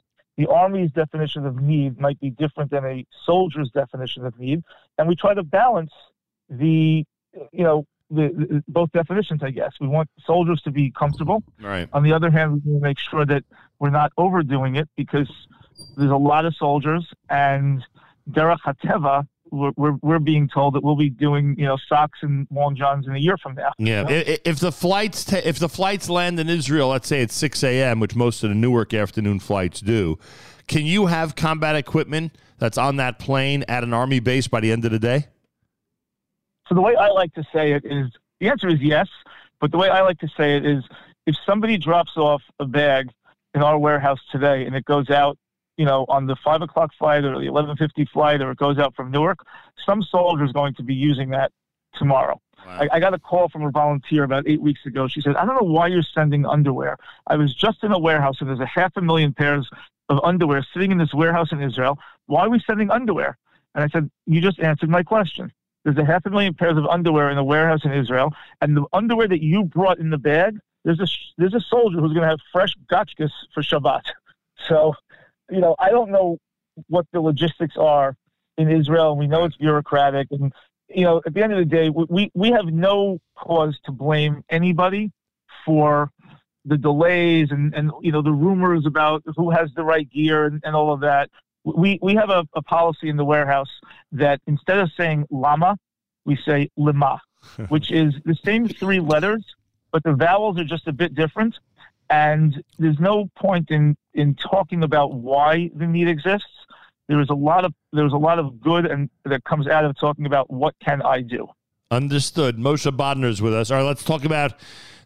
the 0.40 0.46
Army's 0.46 0.90
definition 0.92 1.44
of 1.44 1.60
need 1.60 2.00
might 2.00 2.18
be 2.18 2.30
different 2.30 2.70
than 2.70 2.82
a 2.86 3.04
soldier's 3.26 3.70
definition 3.72 4.24
of 4.24 4.38
need, 4.38 4.62
and 4.96 5.06
we 5.06 5.14
try 5.14 5.34
to 5.34 5.42
balance 5.42 5.92
the, 6.48 7.04
you 7.52 7.62
know, 7.62 7.84
the, 8.10 8.28
the, 8.28 8.64
both 8.66 8.90
definitions. 8.92 9.42
I 9.42 9.50
guess 9.50 9.72
we 9.82 9.86
want 9.86 10.08
soldiers 10.24 10.62
to 10.62 10.70
be 10.70 10.92
comfortable. 10.92 11.42
Right. 11.60 11.90
On 11.92 12.02
the 12.02 12.14
other 12.14 12.30
hand, 12.30 12.62
we 12.64 12.72
want 12.72 12.82
to 12.82 12.88
make 12.88 12.98
sure 12.98 13.26
that 13.26 13.44
we're 13.78 13.90
not 13.90 14.12
overdoing 14.16 14.76
it 14.76 14.88
because 14.96 15.30
there's 15.98 16.10
a 16.10 16.16
lot 16.16 16.46
of 16.46 16.56
soldiers, 16.56 17.06
and 17.28 17.84
derech 18.30 18.60
hateva 18.64 19.26
we're, 19.50 19.72
we're, 19.76 19.96
we're 20.02 20.18
being 20.18 20.48
told 20.48 20.74
that 20.74 20.82
we'll 20.82 20.96
be 20.96 21.10
doing 21.10 21.54
you 21.58 21.66
know 21.66 21.76
socks 21.88 22.18
and 22.22 22.46
long 22.50 22.76
johns 22.76 23.06
in 23.06 23.14
a 23.14 23.18
year 23.18 23.36
from 23.38 23.54
now. 23.54 23.72
Yeah, 23.78 24.08
you 24.08 24.24
know? 24.24 24.36
if 24.44 24.58
the 24.58 24.72
flights 24.72 25.32
if 25.32 25.58
the 25.58 25.68
flights 25.68 26.08
land 26.08 26.38
in 26.40 26.48
Israel, 26.48 26.88
let's 26.88 27.08
say 27.08 27.22
at 27.22 27.30
six 27.30 27.62
a.m., 27.62 28.00
which 28.00 28.14
most 28.14 28.42
of 28.42 28.50
the 28.50 28.54
Newark 28.54 28.94
afternoon 28.94 29.40
flights 29.40 29.80
do, 29.80 30.18
can 30.68 30.86
you 30.86 31.06
have 31.06 31.36
combat 31.36 31.76
equipment 31.76 32.32
that's 32.58 32.78
on 32.78 32.96
that 32.96 33.18
plane 33.18 33.64
at 33.68 33.82
an 33.82 33.92
army 33.92 34.20
base 34.20 34.48
by 34.48 34.60
the 34.60 34.70
end 34.70 34.84
of 34.84 34.92
the 34.92 34.98
day? 34.98 35.26
So 36.68 36.74
the 36.74 36.80
way 36.80 36.94
I 36.94 37.08
like 37.08 37.34
to 37.34 37.44
say 37.52 37.72
it 37.72 37.84
is 37.84 38.06
the 38.38 38.48
answer 38.48 38.68
is 38.68 38.80
yes, 38.80 39.08
but 39.60 39.70
the 39.72 39.78
way 39.78 39.88
I 39.88 40.02
like 40.02 40.18
to 40.20 40.28
say 40.36 40.56
it 40.56 40.64
is 40.64 40.84
if 41.26 41.34
somebody 41.44 41.76
drops 41.76 42.16
off 42.16 42.42
a 42.58 42.64
bag 42.64 43.10
in 43.54 43.62
our 43.62 43.78
warehouse 43.78 44.20
today 44.30 44.64
and 44.64 44.74
it 44.74 44.84
goes 44.84 45.10
out 45.10 45.36
you 45.80 45.86
know, 45.86 46.04
on 46.10 46.26
the 46.26 46.36
five 46.36 46.60
o'clock 46.60 46.90
flight 46.98 47.24
or 47.24 47.40
the 47.40 47.46
eleven 47.46 47.74
fifty 47.74 48.04
flight, 48.04 48.42
or 48.42 48.50
it 48.50 48.58
goes 48.58 48.78
out 48.78 48.94
from 48.94 49.10
Newark, 49.10 49.38
some 49.86 50.02
soldier 50.02 50.44
is 50.44 50.52
going 50.52 50.74
to 50.74 50.82
be 50.82 50.92
using 50.92 51.30
that 51.30 51.52
tomorrow. 51.94 52.38
Wow. 52.66 52.80
I, 52.82 52.88
I, 52.96 53.00
got 53.00 53.14
a 53.14 53.18
call 53.18 53.48
from 53.48 53.62
a 53.62 53.70
volunteer 53.70 54.24
about 54.24 54.44
eight 54.46 54.60
weeks 54.60 54.84
ago. 54.84 55.08
She 55.08 55.22
said, 55.22 55.36
"I 55.36 55.46
don't 55.46 55.54
know 55.54 55.72
why 55.72 55.86
you're 55.86 56.02
sending 56.02 56.44
underwear. 56.44 56.98
I 57.26 57.36
was 57.36 57.54
just 57.54 57.82
in 57.82 57.92
a 57.92 57.98
warehouse 57.98 58.36
and 58.40 58.50
there's 58.50 58.60
a 58.60 58.66
half 58.66 58.92
a 58.96 59.00
million 59.00 59.32
pairs 59.32 59.70
of 60.10 60.20
underwear 60.22 60.62
sitting 60.74 60.92
in 60.92 60.98
this 60.98 61.14
warehouse 61.14 61.50
in 61.50 61.62
Israel. 61.62 61.98
Why 62.26 62.42
are 62.42 62.50
we 62.50 62.60
sending 62.60 62.90
underwear?" 62.90 63.38
And 63.74 63.82
I 63.82 63.88
said, 63.88 64.10
"You 64.26 64.42
just 64.42 64.60
answered 64.60 64.90
my 64.90 65.02
question." 65.02 65.50
There's 65.84 65.96
a 65.96 66.04
half 66.04 66.26
a 66.26 66.30
million 66.30 66.52
pairs 66.52 66.76
of 66.76 66.84
underwear 66.84 67.30
in 67.30 67.38
a 67.38 67.44
warehouse 67.44 67.86
in 67.86 67.92
Israel, 67.94 68.34
and 68.60 68.76
the 68.76 68.84
underwear 68.92 69.28
that 69.28 69.42
you 69.42 69.64
brought 69.64 69.98
in 69.98 70.10
the 70.10 70.18
bag, 70.18 70.58
there's 70.84 71.00
a 71.00 71.06
there's 71.38 71.54
a 71.54 71.60
soldier 71.60 72.00
who's 72.00 72.12
going 72.12 72.24
to 72.24 72.28
have 72.28 72.40
fresh 72.52 72.74
gotchkas 72.92 73.32
for 73.54 73.62
Shabbat. 73.62 74.02
So 74.68 74.92
you 75.50 75.60
know, 75.60 75.74
I 75.78 75.90
don't 75.90 76.10
know 76.10 76.38
what 76.88 77.06
the 77.12 77.20
logistics 77.20 77.76
are 77.76 78.16
in 78.56 78.70
Israel. 78.70 79.16
We 79.16 79.26
know 79.26 79.44
it's 79.44 79.56
bureaucratic, 79.56 80.28
and 80.30 80.52
you 80.88 81.04
know, 81.04 81.22
at 81.24 81.34
the 81.34 81.42
end 81.42 81.52
of 81.52 81.58
the 81.58 81.64
day, 81.64 81.90
we 81.90 82.30
we 82.34 82.50
have 82.50 82.66
no 82.66 83.20
cause 83.36 83.78
to 83.84 83.92
blame 83.92 84.44
anybody 84.50 85.12
for 85.64 86.10
the 86.64 86.76
delays 86.76 87.48
and 87.50 87.74
and 87.74 87.90
you 88.02 88.12
know 88.12 88.22
the 88.22 88.32
rumors 88.32 88.86
about 88.86 89.22
who 89.36 89.50
has 89.50 89.70
the 89.74 89.82
right 89.82 90.10
gear 90.10 90.46
and, 90.46 90.60
and 90.64 90.76
all 90.76 90.92
of 90.92 91.00
that. 91.00 91.30
We 91.64 91.98
we 92.02 92.14
have 92.14 92.30
a, 92.30 92.46
a 92.54 92.62
policy 92.62 93.08
in 93.08 93.16
the 93.16 93.24
warehouse 93.24 93.70
that 94.12 94.40
instead 94.46 94.78
of 94.78 94.90
saying 94.96 95.26
lama, 95.30 95.76
we 96.24 96.38
say 96.46 96.70
lima, 96.76 97.20
which 97.68 97.90
is 97.90 98.14
the 98.24 98.36
same 98.44 98.68
three 98.68 99.00
letters, 99.00 99.44
but 99.92 100.02
the 100.02 100.12
vowels 100.12 100.58
are 100.58 100.64
just 100.64 100.86
a 100.86 100.92
bit 100.92 101.14
different. 101.14 101.54
And 102.10 102.62
there's 102.78 102.98
no 102.98 103.30
point 103.36 103.70
in, 103.70 103.96
in 104.14 104.34
talking 104.34 104.82
about 104.82 105.14
why 105.14 105.70
the 105.74 105.86
need 105.86 106.08
exists. 106.08 106.48
There 107.08 107.20
is 107.20 107.30
a 107.30 107.34
lot 107.34 107.64
of 107.64 107.72
there's 107.92 108.12
a 108.12 108.16
lot 108.18 108.38
of 108.38 108.60
good 108.60 108.86
and 108.86 109.10
that 109.24 109.42
comes 109.44 109.66
out 109.66 109.84
of 109.84 109.98
talking 109.98 110.26
about 110.26 110.50
what 110.50 110.74
can 110.84 111.02
I 111.02 111.22
do. 111.22 111.48
Understood. 111.90 112.56
Moshe 112.56 112.88
Bodner's 112.96 113.42
with 113.42 113.52
us. 113.52 113.70
All 113.70 113.78
right, 113.78 113.86
let's 113.86 114.04
talk 114.04 114.24
about 114.24 114.54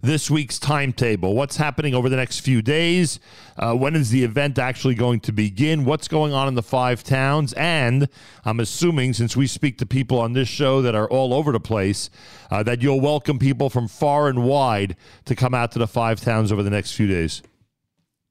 this 0.04 0.30
week's 0.30 0.58
timetable. 0.58 1.34
What's 1.34 1.56
happening 1.56 1.94
over 1.94 2.10
the 2.10 2.16
next 2.16 2.40
few 2.40 2.60
days? 2.60 3.18
Uh, 3.56 3.74
when 3.74 3.96
is 3.96 4.10
the 4.10 4.22
event 4.22 4.58
actually 4.58 4.94
going 4.94 5.20
to 5.20 5.32
begin? 5.32 5.86
What's 5.86 6.08
going 6.08 6.34
on 6.34 6.46
in 6.46 6.54
the 6.54 6.62
five 6.62 7.02
towns? 7.02 7.54
And 7.54 8.08
I'm 8.44 8.60
assuming, 8.60 9.14
since 9.14 9.34
we 9.34 9.46
speak 9.46 9.78
to 9.78 9.86
people 9.86 10.20
on 10.20 10.34
this 10.34 10.48
show 10.48 10.82
that 10.82 10.94
are 10.94 11.08
all 11.08 11.32
over 11.32 11.52
the 11.52 11.60
place, 11.60 12.10
uh, 12.50 12.62
that 12.64 12.82
you'll 12.82 13.00
welcome 13.00 13.38
people 13.38 13.70
from 13.70 13.88
far 13.88 14.28
and 14.28 14.44
wide 14.44 14.96
to 15.24 15.34
come 15.34 15.54
out 15.54 15.72
to 15.72 15.78
the 15.78 15.88
five 15.88 16.20
towns 16.20 16.52
over 16.52 16.62
the 16.62 16.70
next 16.70 16.92
few 16.92 17.06
days. 17.06 17.42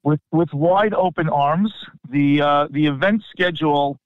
With 0.03 0.21
with 0.31 0.53
wide 0.53 0.93
open 0.93 1.27
arms, 1.27 1.73
the 2.07 2.41
uh, 2.41 2.67
the 2.69 2.85
event 2.85 3.23
schedule 3.31 3.99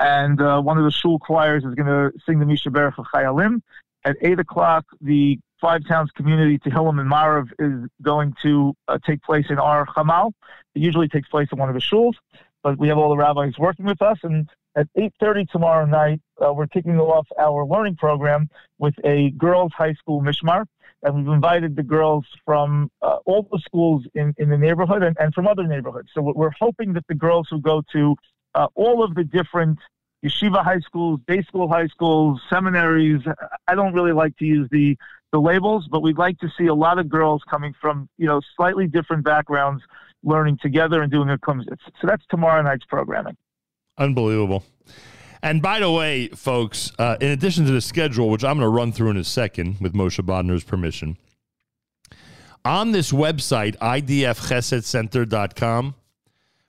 and 0.00 0.40
uh, 0.40 0.60
one 0.60 0.78
of 0.78 0.84
the 0.84 0.90
shul 0.90 1.18
choirs 1.18 1.64
is 1.64 1.74
going 1.74 1.86
to 1.86 2.12
sing 2.26 2.38
the 2.38 2.46
Mi 2.46 2.56
Sheberach 2.56 2.94
Chayalim. 3.12 3.60
At 4.04 4.16
eight 4.22 4.38
o'clock, 4.38 4.84
the 5.00 5.38
Five 5.60 5.86
Towns 5.88 6.10
Community 6.12 6.58
Tehillim 6.58 7.00
and 7.00 7.10
Marav 7.10 7.48
is 7.58 7.88
going 8.00 8.34
to 8.42 8.74
uh, 8.86 8.98
take 9.04 9.22
place 9.22 9.46
in 9.50 9.58
our 9.58 9.86
Hamal. 9.86 10.32
It 10.74 10.82
usually 10.82 11.08
takes 11.08 11.28
place 11.28 11.48
in 11.50 11.58
one 11.58 11.68
of 11.68 11.74
the 11.74 11.80
shuls, 11.80 12.14
but 12.62 12.78
we 12.78 12.88
have 12.88 12.98
all 12.98 13.10
the 13.10 13.16
rabbis 13.16 13.58
working 13.58 13.84
with 13.84 14.00
us. 14.00 14.18
And 14.22 14.48
at 14.76 14.86
8.30 14.96 15.48
tomorrow 15.50 15.84
night, 15.84 16.20
uh, 16.40 16.52
we're 16.52 16.68
kicking 16.68 16.98
off 17.00 17.26
our 17.36 17.66
learning 17.66 17.96
program 17.96 18.48
with 18.78 18.94
a 19.04 19.30
girls' 19.30 19.72
high 19.76 19.94
school 19.94 20.22
mishmar. 20.22 20.64
And 21.02 21.14
we've 21.14 21.32
invited 21.32 21.76
the 21.76 21.82
girls 21.82 22.26
from 22.44 22.90
uh, 23.02 23.18
all 23.24 23.48
the 23.50 23.60
schools 23.60 24.04
in, 24.14 24.34
in 24.36 24.50
the 24.50 24.58
neighborhood 24.58 25.02
and, 25.02 25.16
and 25.20 25.32
from 25.32 25.46
other 25.46 25.64
neighborhoods. 25.64 26.08
So 26.12 26.20
we're 26.20 26.52
hoping 26.58 26.92
that 26.94 27.06
the 27.08 27.14
girls 27.14 27.46
who 27.50 27.60
go 27.60 27.82
to 27.92 28.16
uh, 28.54 28.66
all 28.74 29.04
of 29.04 29.14
the 29.14 29.24
different 29.24 29.78
yeshiva 30.24 30.64
high 30.64 30.80
schools, 30.80 31.20
day 31.26 31.42
school 31.42 31.68
high 31.68 31.86
schools, 31.86 32.40
seminaries. 32.50 33.22
I 33.66 33.74
don't 33.74 33.92
really 33.92 34.12
like 34.12 34.36
to 34.38 34.44
use 34.44 34.68
the 34.70 34.96
the 35.30 35.38
labels, 35.38 35.86
but 35.90 36.00
we'd 36.00 36.16
like 36.16 36.38
to 36.38 36.48
see 36.56 36.66
a 36.66 36.74
lot 36.74 36.98
of 36.98 37.08
girls 37.08 37.42
coming 37.48 37.74
from 37.80 38.08
you 38.18 38.26
know 38.26 38.40
slightly 38.56 38.86
different 38.86 39.24
backgrounds 39.24 39.82
learning 40.24 40.58
together 40.60 41.02
and 41.02 41.12
doing 41.12 41.30
a 41.30 41.38
kumzitz. 41.38 41.78
So 42.00 42.06
that's 42.06 42.24
tomorrow 42.28 42.62
night's 42.62 42.84
programming. 42.86 43.36
Unbelievable. 43.98 44.64
And 45.42 45.60
by 45.62 45.80
the 45.80 45.90
way, 45.90 46.28
folks, 46.28 46.92
uh, 46.98 47.16
in 47.20 47.30
addition 47.30 47.64
to 47.66 47.72
the 47.72 47.80
schedule, 47.80 48.28
which 48.28 48.44
I'm 48.44 48.58
going 48.58 48.64
to 48.64 48.68
run 48.68 48.92
through 48.92 49.10
in 49.10 49.16
a 49.16 49.24
second 49.24 49.80
with 49.80 49.94
Moshe 49.94 50.24
Bodner's 50.24 50.64
permission, 50.64 51.16
on 52.64 52.92
this 52.92 53.12
website, 53.12 53.76
idfchesedcenter.com, 53.78 55.94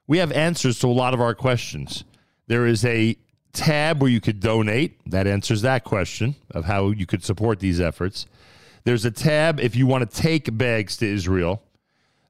we 0.06 0.18
have 0.18 0.32
answers 0.32 0.78
to 0.80 0.86
a 0.86 0.88
lot 0.88 1.14
of 1.14 1.20
our 1.20 1.34
questions. 1.34 2.04
There 2.46 2.66
is 2.66 2.84
a 2.84 3.16
tab 3.52 4.00
where 4.00 4.10
you 4.10 4.20
could 4.20 4.40
donate. 4.40 5.00
That 5.08 5.26
answers 5.26 5.62
that 5.62 5.84
question 5.84 6.36
of 6.50 6.64
how 6.64 6.90
you 6.90 7.06
could 7.06 7.24
support 7.24 7.60
these 7.60 7.80
efforts. 7.80 8.26
There's 8.84 9.04
a 9.04 9.10
tab 9.10 9.60
if 9.60 9.76
you 9.76 9.86
want 9.86 10.10
to 10.10 10.16
take 10.16 10.56
bags 10.56 10.96
to 10.98 11.06
Israel. 11.06 11.62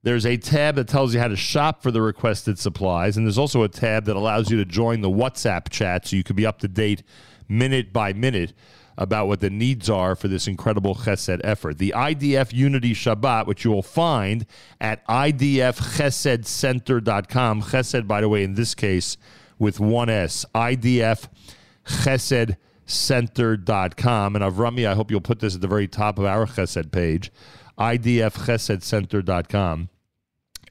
There's 0.02 0.24
a 0.24 0.38
tab 0.38 0.76
that 0.76 0.88
tells 0.88 1.12
you 1.12 1.20
how 1.20 1.28
to 1.28 1.36
shop 1.36 1.82
for 1.82 1.90
the 1.90 2.00
requested 2.00 2.58
supplies. 2.58 3.16
And 3.16 3.26
there's 3.26 3.38
also 3.38 3.62
a 3.62 3.68
tab 3.68 4.06
that 4.06 4.16
allows 4.16 4.50
you 4.50 4.56
to 4.56 4.64
join 4.64 5.02
the 5.02 5.10
WhatsApp 5.10 5.68
chat 5.68 6.06
so 6.06 6.16
you 6.16 6.24
can 6.24 6.36
be 6.36 6.46
up 6.46 6.58
to 6.60 6.68
date 6.68 7.02
minute 7.48 7.92
by 7.92 8.14
minute 8.14 8.54
about 8.96 9.28
what 9.28 9.40
the 9.40 9.50
needs 9.50 9.90
are 9.90 10.14
for 10.14 10.28
this 10.28 10.46
incredible 10.46 10.94
chesed 10.94 11.40
effort. 11.42 11.78
The 11.78 11.94
IDF 11.96 12.52
Unity 12.52 12.92
Shabbat, 12.92 13.46
which 13.46 13.64
you 13.64 13.70
will 13.70 13.82
find 13.82 14.44
at 14.80 15.04
idfchesedcenter.com. 15.06 17.62
Chesed, 17.62 18.06
by 18.06 18.20
the 18.20 18.28
way, 18.28 18.44
in 18.44 18.54
this 18.54 18.74
case, 18.74 19.16
with 19.58 19.80
one 19.80 20.10
S, 20.10 20.44
IDF 20.54 21.28
Chesed 21.86 22.56
Center.com. 22.86 24.36
And 24.36 24.44
Avrami, 24.44 24.86
I 24.86 24.94
hope 24.94 25.10
you'll 25.10 25.20
put 25.20 25.40
this 25.40 25.54
at 25.54 25.60
the 25.60 25.68
very 25.68 25.88
top 25.88 26.18
of 26.18 26.24
our 26.24 26.46
Chesed 26.46 26.90
page, 26.90 27.30
idfchesedcenter.com. 27.80 29.88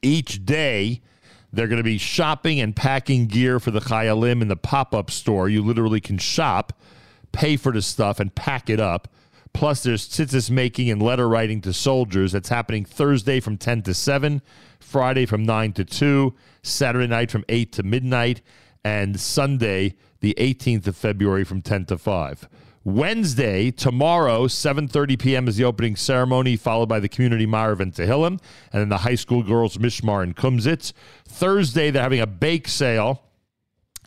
Each 0.02 0.46
day, 0.46 1.02
they're 1.52 1.68
going 1.68 1.78
to 1.78 1.84
be 1.84 1.98
shopping 1.98 2.60
and 2.60 2.76
packing 2.76 3.26
gear 3.26 3.60
for 3.60 3.72
the 3.72 3.82
Chayalim 3.82 4.42
in 4.42 4.48
the 4.48 4.56
pop 4.56 4.94
up 4.94 5.10
store. 5.10 5.50
You 5.50 5.64
literally 5.64 6.00
can 6.00 6.20
shop, 6.20 6.74
pay 7.32 7.58
for 7.58 7.72
the 7.72 7.82
stuff, 7.82 8.20
and 8.20 8.36
pack 8.36 8.70
it 8.70 8.80
up. 8.80 9.08
Plus, 9.52 9.82
there's 9.82 10.08
tzitzis 10.08 10.52
making 10.52 10.92
and 10.92 11.02
letter 11.02 11.28
writing 11.28 11.60
to 11.62 11.74
soldiers. 11.74 12.34
That's 12.34 12.50
happening 12.50 12.86
Thursday 12.86 13.40
from 13.40 13.58
10 13.58 13.82
to 13.84 13.96
7, 13.96 14.44
Friday 14.80 15.26
from 15.26 15.44
9 15.44 15.74
to 15.74 15.84
2, 15.84 16.36
Saturday 16.62 17.08
night 17.08 17.32
from 17.32 17.44
8 17.50 17.72
to 17.74 17.84
midnight 17.84 18.42
and 18.84 19.20
Sunday, 19.20 19.96
the 20.20 20.36
18th 20.38 20.88
of 20.88 20.96
February 20.96 21.44
from 21.44 21.62
10 21.62 21.86
to 21.86 21.98
5. 21.98 22.48
Wednesday, 22.96 23.72
tomorrow, 23.72 24.48
7.30 24.48 25.20
p.m. 25.20 25.48
is 25.48 25.58
the 25.58 25.64
opening 25.64 25.96
ceremony, 25.96 26.56
followed 26.56 26.90
by 26.90 27.00
the 27.00 27.10
community 27.10 27.46
Marav 27.46 27.80
and 27.80 27.94
Tehillim, 27.94 28.40
and 28.72 28.82
then 28.82 28.90
the 28.90 28.98
high 28.98 29.16
school 29.16 29.44
girls 29.44 29.78
Mishmar 29.78 30.24
and 30.24 30.36
Kumzitz. 30.36 30.94
Thursday, 31.28 31.92
they're 31.92 32.04
having 32.04 32.20
a 32.20 32.28
bake 32.28 32.68
sale 32.68 33.24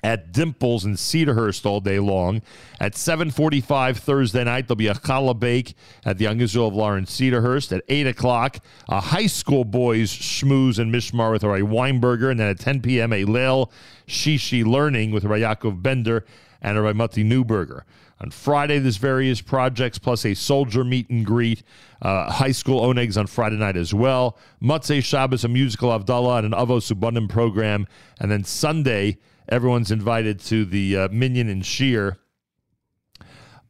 at 0.02 0.32
Dimples 0.32 0.84
in 0.84 0.94
Cedarhurst 0.94 1.64
all 1.64 1.80
day 1.80 2.00
long. 2.00 2.42
At 2.80 2.94
7:45 2.94 3.98
Thursday 3.98 4.42
night, 4.42 4.66
there'll 4.66 4.76
be 4.76 4.88
a 4.88 4.94
challah 4.94 5.38
bake 5.38 5.74
at 6.04 6.18
the 6.18 6.26
Israel 6.26 6.68
of 6.68 6.74
Lawrence 6.74 7.16
Cedarhurst. 7.16 7.70
At 7.76 7.84
8 7.88 8.08
o'clock, 8.08 8.58
a 8.88 9.00
high 9.00 9.26
school 9.26 9.64
boys 9.64 10.10
schmooze 10.12 10.78
and 10.78 10.92
mishmar 10.92 11.30
with 11.30 11.44
Rabbi 11.44 11.60
Weinberger, 11.60 12.30
and 12.30 12.40
then 12.40 12.48
at 12.48 12.58
10 12.58 12.82
p.m. 12.82 13.12
a 13.12 13.24
Leil 13.24 13.70
Shishi 14.08 14.64
learning 14.64 15.12
with 15.12 15.24
Rabbi 15.24 15.42
Yaakov 15.42 15.82
Bender 15.82 16.24
and 16.60 16.82
Rabbi 16.82 16.96
Mati 16.96 17.24
Newberger. 17.24 17.82
On 18.22 18.30
Friday, 18.30 18.78
there's 18.78 18.98
various 18.98 19.40
projects 19.40 19.98
plus 19.98 20.24
a 20.24 20.34
soldier 20.34 20.84
meet 20.84 21.10
and 21.10 21.26
greet. 21.26 21.64
Uh, 22.00 22.30
high 22.30 22.52
school 22.52 22.80
onegs 22.80 23.18
on 23.18 23.26
Friday 23.26 23.56
night 23.56 23.76
as 23.76 23.92
well. 23.92 24.38
Motzei 24.62 25.02
Shabbos, 25.02 25.42
a 25.42 25.48
musical 25.48 25.90
Avdallah, 25.90 26.38
and 26.38 26.46
an 26.46 26.52
Avos 26.52 26.92
Ubanim 26.92 27.28
program. 27.28 27.88
And 28.20 28.30
then 28.30 28.44
Sunday, 28.44 29.18
everyone's 29.48 29.90
invited 29.90 30.38
to 30.40 30.64
the 30.64 30.96
uh, 30.96 31.08
Minyan 31.10 31.48
and 31.48 31.62
Shiur, 31.64 32.18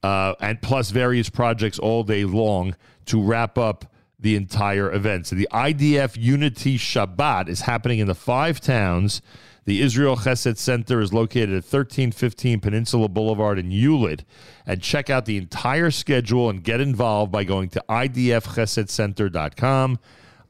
uh, 0.03 0.35
and 0.38 0.61
plus 0.61 0.91
various 0.91 1.31
projects 1.31 1.79
all 1.79 2.05
day 2.05 2.25
long 2.27 2.77
to 3.07 3.23
wrap 3.23 3.57
up 3.57 3.87
the 4.19 4.37
entire 4.37 4.93
event. 4.93 5.27
So 5.29 5.35
the 5.35 5.49
IDF 5.51 6.17
Unity 6.17 6.77
Shabbat 6.77 7.49
is 7.49 7.62
happening 7.62 8.01
in 8.01 8.07
the 8.07 8.15
five 8.15 8.61
towns. 8.61 9.23
The 9.64 9.81
Israel 9.81 10.16
Chesed 10.16 10.59
Center 10.59 11.01
is 11.01 11.12
located 11.12 11.51
at 11.51 11.64
1315 11.64 12.61
Peninsula 12.61 13.09
Boulevard 13.09 13.59
in 13.59 13.70
Hewlett. 13.70 14.25
And 14.66 14.83
check 14.83 15.11
out 15.11 15.25
the 15.25 15.37
entire 15.37 15.90
schedule 15.90 16.51
and 16.51 16.64
get 16.64 16.81
involved 16.81 17.31
by 17.31 17.44
going 17.44 17.68
to 17.70 17.85
idfchesedcenter.com, 17.88 19.98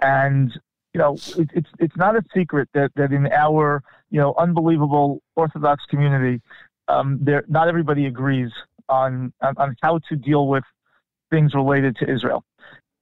And 0.00 0.52
you 0.94 0.98
know, 0.98 1.16
it, 1.36 1.50
it's 1.54 1.68
it's 1.78 1.96
not 1.96 2.16
a 2.16 2.24
secret 2.34 2.68
that 2.74 2.90
that 2.96 3.12
in 3.12 3.26
our 3.32 3.82
you 4.10 4.20
know 4.20 4.34
unbelievable 4.38 5.22
Orthodox 5.36 5.84
community, 5.86 6.40
um, 6.88 7.18
there 7.20 7.44
not 7.48 7.68
everybody 7.68 8.06
agrees 8.06 8.50
on, 8.88 9.32
on 9.42 9.54
on 9.58 9.76
how 9.82 9.98
to 10.08 10.16
deal 10.16 10.48
with 10.48 10.64
things 11.30 11.54
related 11.54 11.96
to 11.96 12.10
Israel, 12.10 12.44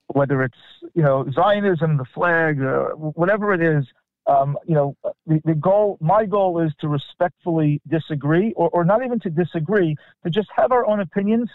whether 0.09 0.43
it's 0.43 0.59
you 0.95 1.03
know 1.03 1.27
Zionism, 1.31 1.97
the 1.97 2.05
flag, 2.05 2.61
or 2.61 2.91
whatever 2.97 3.53
it 3.53 3.63
is. 3.63 3.87
Um, 4.29 4.59
you 4.67 4.75
know, 4.75 4.97
the, 5.29 5.41
the 5.45 5.55
goal, 5.55 5.99
my 6.01 6.27
goal 6.27 6.61
is 6.61 6.73
to 6.81 6.89
respectfully 6.89 7.81
disagree, 7.87 8.53
or, 8.55 8.69
or 8.71 8.85
not 8.85 9.05
even 9.05 9.21
to 9.21 9.31
disagree, 9.31 9.95
to 10.25 10.31
just 10.31 10.49
have 10.57 10.73
our 10.73 10.85
own 10.85 10.99
opinions 10.99 11.49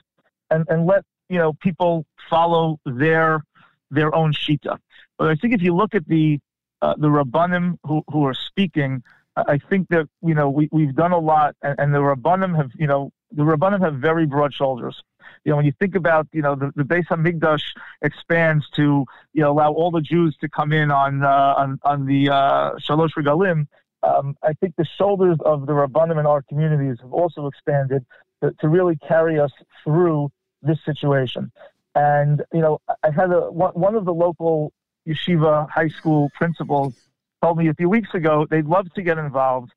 and, 0.52 0.66
and 0.70 0.86
let 0.86 1.04
you 1.28 1.38
know 1.38 1.52
people 1.54 2.06
follow 2.30 2.80
their 2.86 3.44
their 3.90 4.14
own 4.16 4.34
shita. 4.34 4.78
But 5.18 5.30
I 5.30 5.36
think 5.36 5.54
if 5.54 5.62
you 5.62 5.76
look 5.76 5.94
at 5.96 6.08
the 6.08 6.40
uh, 6.82 6.96
the 6.98 7.08
rabbanim 7.08 7.78
who, 7.86 8.04
who 8.12 8.26
are 8.26 8.34
speaking, 8.34 9.04
I 9.36 9.58
think 9.70 9.88
that 9.90 10.08
you 10.22 10.34
know 10.34 10.50
we 10.50 10.70
we've 10.72 10.96
done 10.96 11.12
a 11.12 11.20
lot, 11.20 11.56
and, 11.62 11.80
and 11.80 11.94
the 11.94 12.00
rabbanim 12.00 12.56
have 12.56 12.72
you 12.76 12.88
know 12.88 13.12
the 13.32 13.44
rabbanim 13.44 13.82
have 13.82 13.96
very 13.96 14.26
broad 14.26 14.54
shoulders. 14.54 15.02
You 15.44 15.52
know, 15.52 15.58
when 15.58 15.66
you 15.66 15.74
think 15.80 15.96
about 15.96 16.28
you 16.34 16.42
know 16.42 16.56
the, 16.56 16.72
the 16.76 16.84
Beis 16.84 17.08
Hamikdash 17.08 17.64
expands 18.02 18.70
to 18.76 19.06
you 19.34 19.42
know 19.42 19.52
allow 19.52 19.72
all 19.72 19.92
the 19.92 20.02
Jews 20.02 20.36
to 20.42 20.50
come 20.50 20.72
in 20.72 20.92
on 20.92 21.24
uh, 21.24 21.54
on 21.58 21.80
on 21.84 22.06
the 22.06 22.30
uh, 22.30 22.72
Shalosh 22.76 23.14
Regalim. 23.18 23.68
Um, 24.04 24.36
I 24.44 24.54
think 24.54 24.76
the 24.78 24.86
shoulders 24.86 25.38
of 25.46 25.68
the 25.68 25.74
rabbanim 25.74 26.20
in 26.20 26.26
our 26.26 26.42
communities 26.42 26.98
have 27.02 27.14
also 27.14 27.48
expanded 27.48 28.04
to, 28.42 28.52
to 28.60 28.68
really 28.68 28.98
carry 28.98 29.40
us 29.40 29.52
through 29.84 30.32
this 30.64 30.80
situation. 30.84 31.52
And 31.96 32.44
you 32.54 32.62
know, 32.62 32.80
I 33.04 33.12
had 33.12 33.32
a 33.32 33.52
one, 33.52 33.74
one 33.74 33.96
of 33.96 34.06
the 34.06 34.14
local 34.14 34.74
yeshiva 35.08 35.70
high 35.70 35.88
school 35.88 36.30
principals 36.36 36.94
told 37.42 37.58
me 37.58 37.68
a 37.68 37.74
few 37.74 37.90
weeks 37.90 38.14
ago 38.14 38.46
they'd 38.50 38.66
love 38.66 38.92
to 38.94 39.02
get 39.02 39.18
involved. 39.18 39.72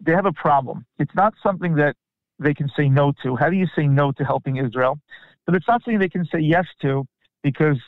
They 0.00 0.12
have 0.12 0.26
a 0.26 0.32
problem. 0.32 0.86
It's 0.98 1.14
not 1.14 1.34
something 1.42 1.74
that 1.74 1.96
they 2.40 2.54
can 2.54 2.68
say 2.76 2.88
no 2.88 3.12
to. 3.22 3.36
How 3.36 3.50
do 3.50 3.56
you 3.56 3.66
say 3.76 3.86
no 3.86 4.12
to 4.12 4.24
helping 4.24 4.56
Israel? 4.56 4.98
But 5.46 5.54
it's 5.54 5.68
not 5.68 5.82
something 5.84 5.98
they 5.98 6.08
can 6.08 6.24
say 6.24 6.40
yes 6.40 6.66
to 6.82 7.06
because 7.42 7.78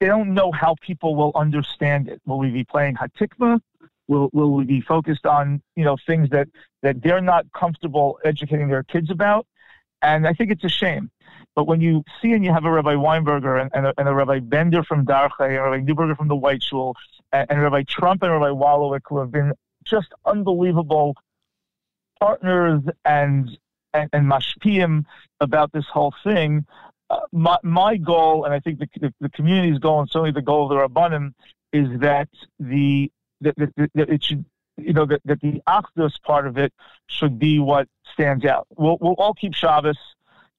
they 0.00 0.06
don't 0.06 0.34
know 0.34 0.52
how 0.52 0.76
people 0.80 1.16
will 1.16 1.32
understand 1.34 2.08
it. 2.08 2.20
Will 2.26 2.38
we 2.38 2.50
be 2.50 2.64
playing 2.64 2.96
Hatikva? 2.96 3.60
Will, 4.08 4.30
will 4.32 4.52
we 4.52 4.64
be 4.64 4.80
focused 4.80 5.26
on 5.26 5.60
you 5.74 5.84
know 5.84 5.96
things 6.06 6.30
that, 6.30 6.48
that 6.82 7.02
they're 7.02 7.20
not 7.20 7.44
comfortable 7.52 8.18
educating 8.24 8.68
their 8.68 8.84
kids 8.84 9.10
about? 9.10 9.46
And 10.02 10.26
I 10.26 10.32
think 10.32 10.50
it's 10.50 10.64
a 10.64 10.68
shame. 10.68 11.10
But 11.56 11.66
when 11.66 11.80
you 11.80 12.04
see 12.20 12.32
and 12.32 12.44
you 12.44 12.52
have 12.52 12.66
a 12.66 12.70
Rabbi 12.70 12.94
Weinberger 12.94 13.60
and, 13.60 13.70
and, 13.74 13.86
a, 13.86 13.94
and 13.98 14.08
a 14.08 14.14
Rabbi 14.14 14.40
Bender 14.40 14.84
from 14.84 15.04
Darche, 15.06 15.40
and 15.40 15.56
Rabbi 15.56 15.80
Neuberger 15.80 16.16
from 16.16 16.28
the 16.28 16.36
White 16.36 16.62
Shul, 16.62 16.94
and, 17.32 17.50
and 17.50 17.62
Rabbi 17.62 17.82
Trump 17.88 18.22
and 18.22 18.30
Rabbi 18.30 18.50
Wallowik, 18.50 19.00
who 19.08 19.18
have 19.18 19.32
been 19.32 19.52
just 19.84 20.08
unbelievable 20.26 21.16
partners 22.20 22.82
and 23.04 23.56
and, 23.94 24.10
and 24.12 25.06
about 25.40 25.72
this 25.72 25.86
whole 25.86 26.14
thing. 26.22 26.66
Uh, 27.08 27.20
my, 27.32 27.56
my 27.62 27.96
goal, 27.96 28.44
and 28.44 28.52
I 28.52 28.60
think 28.60 28.78
the, 28.78 28.88
the, 29.00 29.14
the, 29.20 29.28
community's 29.30 29.78
goal, 29.78 30.00
and 30.00 30.10
certainly 30.10 30.32
the 30.32 30.42
goal 30.42 30.64
of 30.64 30.70
the 30.70 31.00
Rabbanim, 31.00 31.32
is 31.72 32.00
that 32.00 32.28
the 32.58 33.10
that, 33.40 33.54
that, 33.56 33.90
that 33.94 34.10
it 34.10 34.24
should 34.24 34.44
you 34.76 34.92
know 34.92 35.06
that, 35.06 35.20
that 35.24 35.40
the 35.40 35.62
Achdus 35.68 36.20
part 36.22 36.46
of 36.46 36.58
it 36.58 36.72
should 37.06 37.38
be 37.38 37.58
what 37.58 37.88
stands 38.12 38.44
out. 38.44 38.66
We'll 38.76 38.98
we'll 39.00 39.14
all 39.14 39.34
keep 39.34 39.54
Shabbos, 39.54 39.98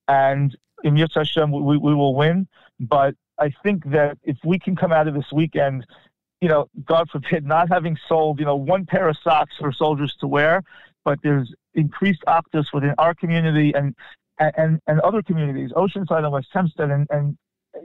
and 0.08 0.56
in 0.84 0.96
Yitz 0.96 1.16
Hashem 1.16 1.52
we, 1.52 1.78
we 1.78 1.94
will 1.94 2.16
win. 2.16 2.48
But 2.80 3.16
I 3.38 3.52
think 3.64 3.92
that 3.92 4.18
if 4.24 4.38
we 4.46 4.58
can 4.58 4.76
come 4.76 4.92
out 4.92 5.08
of 5.08 5.14
this 5.14 5.32
weekend, 5.32 5.86
you 6.42 6.48
know, 6.48 6.70
God 6.86 7.10
forbid, 7.10 7.46
not 7.46 7.70
having 7.70 7.98
sold 8.08 8.40
you 8.40 8.46
know 8.46 8.56
one 8.56 8.86
pair 8.86 9.10
of 9.10 9.18
socks 9.24 9.56
for 9.60 9.72
soldiers 9.72 10.16
to 10.22 10.28
wear, 10.28 10.64
but 11.08 11.20
there's 11.24 11.56
increased 11.74 12.22
Achdus 12.28 12.66
within 12.74 12.94
our 12.98 13.14
community 13.14 13.74
and 13.74 13.96
and 14.40 14.82
and 14.88 15.00
other 15.00 15.22
communities, 15.22 15.72
Oceanside 15.72 16.24
and 16.26 16.34
West 16.34 16.50
Hempstead, 16.52 16.92
and 16.92 17.08
and 17.10 17.38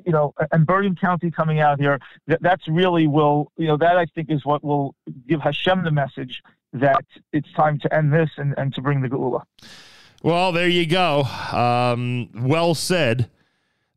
you 0.04 0.10
know, 0.10 0.34
and 0.50 0.66
Bergen 0.66 0.96
County 0.96 1.30
coming 1.30 1.60
out 1.60 1.78
here. 1.78 2.00
That, 2.26 2.42
that's 2.42 2.66
really 2.66 3.06
will 3.06 3.52
you 3.56 3.68
know 3.68 3.76
that 3.76 3.96
I 3.96 4.06
think 4.06 4.28
is 4.28 4.44
what 4.44 4.64
will 4.64 4.96
give 5.28 5.40
Hashem 5.40 5.84
the 5.84 5.92
message 5.92 6.42
that 6.72 7.04
it's 7.32 7.52
time 7.52 7.78
to 7.78 7.94
end 7.94 8.12
this 8.12 8.30
and, 8.38 8.54
and 8.58 8.74
to 8.74 8.80
bring 8.82 9.02
the 9.02 9.08
Geula. 9.08 9.42
Well, 10.24 10.50
there 10.50 10.68
you 10.68 10.86
go. 10.86 11.22
Um, 11.52 12.28
well 12.34 12.74
said. 12.74 13.30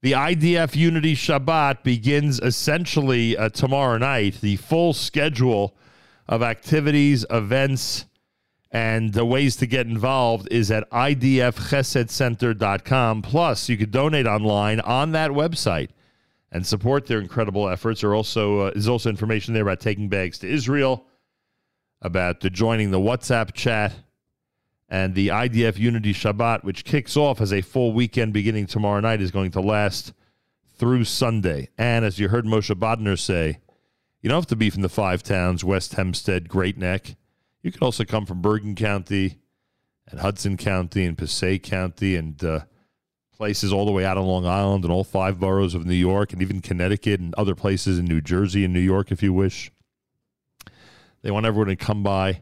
The 0.01 0.11
IDF 0.11 0.75
Unity 0.75 1.15
Shabbat 1.15 1.81
begins 1.81 2.39
essentially 2.39 3.35
uh, 3.35 3.49
tomorrow 3.49 3.97
night. 3.97 4.39
The 4.39 4.57
full 4.57 4.93
schedule 4.93 5.73
of 6.27 6.43
activities, 6.43 7.25
events, 7.31 8.05
and 8.75 9.13
the 9.13 9.23
ways 9.23 9.55
to 9.55 9.65
get 9.65 9.87
involved 9.87 10.49
is 10.51 10.69
at 10.69 10.91
idfchesedcenter.com. 10.91 13.21
Plus, 13.21 13.69
you 13.69 13.77
could 13.77 13.91
donate 13.91 14.27
online 14.27 14.81
on 14.81 15.13
that 15.13 15.31
website 15.31 15.91
and 16.51 16.67
support 16.67 17.05
their 17.05 17.21
incredible 17.21 17.69
efforts. 17.69 18.01
There 18.01 18.13
also 18.13 18.67
uh, 18.67 18.71
is 18.75 18.89
also 18.89 19.09
information 19.09 19.53
there 19.53 19.63
about 19.63 19.79
taking 19.79 20.09
bags 20.09 20.39
to 20.39 20.49
Israel, 20.49 21.05
about 22.01 22.41
the 22.41 22.49
joining 22.49 22.91
the 22.91 22.99
WhatsApp 22.99 23.53
chat, 23.53 23.93
and 24.89 25.15
the 25.15 25.29
IDF 25.29 25.77
Unity 25.77 26.13
Shabbat, 26.13 26.65
which 26.65 26.83
kicks 26.83 27.15
off 27.15 27.39
as 27.39 27.53
a 27.53 27.61
full 27.61 27.93
weekend 27.93 28.33
beginning 28.33 28.65
tomorrow 28.65 28.99
night, 28.99 29.21
is 29.21 29.31
going 29.31 29.51
to 29.51 29.61
last 29.61 30.11
through 30.77 31.05
Sunday. 31.05 31.69
And 31.77 32.03
as 32.03 32.19
you 32.19 32.27
heard 32.27 32.43
Moshe 32.43 32.77
Bodner 32.77 33.17
say, 33.17 33.59
you 34.21 34.29
don't 34.29 34.39
have 34.39 34.47
to 34.47 34.57
be 34.57 34.69
from 34.69 34.81
the 34.81 34.89
five 34.89 35.23
towns, 35.23 35.63
West 35.63 35.93
Hempstead, 35.93 36.49
Great 36.49 36.77
Neck. 36.77 37.15
You 37.65 37.71
can 37.71 37.81
also 37.81 38.05
come 38.05 38.27
from 38.27 38.43
Bergen 38.43 38.75
County 38.75 39.39
and 40.07 40.19
Hudson 40.19 40.55
County 40.55 41.03
and 41.03 41.17
Passaic 41.17 41.63
County 41.63 42.15
and 42.15 42.43
uh, 42.43 42.59
places 43.35 43.73
all 43.73 43.87
the 43.87 43.91
way 43.91 44.05
out 44.05 44.19
on 44.19 44.27
Long 44.27 44.45
Island 44.45 44.83
and 44.83 44.93
all 44.93 45.03
five 45.03 45.39
boroughs 45.39 45.73
of 45.73 45.83
New 45.83 45.95
York 45.95 46.31
and 46.31 46.43
even 46.43 46.61
Connecticut 46.61 47.19
and 47.19 47.33
other 47.33 47.55
places 47.55 47.97
in 47.97 48.05
New 48.05 48.21
Jersey 48.21 48.63
and 48.65 48.71
New 48.71 48.79
York 48.79 49.11
if 49.11 49.23
you 49.23 49.33
wish. 49.33 49.71
They 51.23 51.31
want 51.31 51.47
everyone 51.47 51.69
to 51.69 51.75
come 51.75 52.03
by 52.03 52.33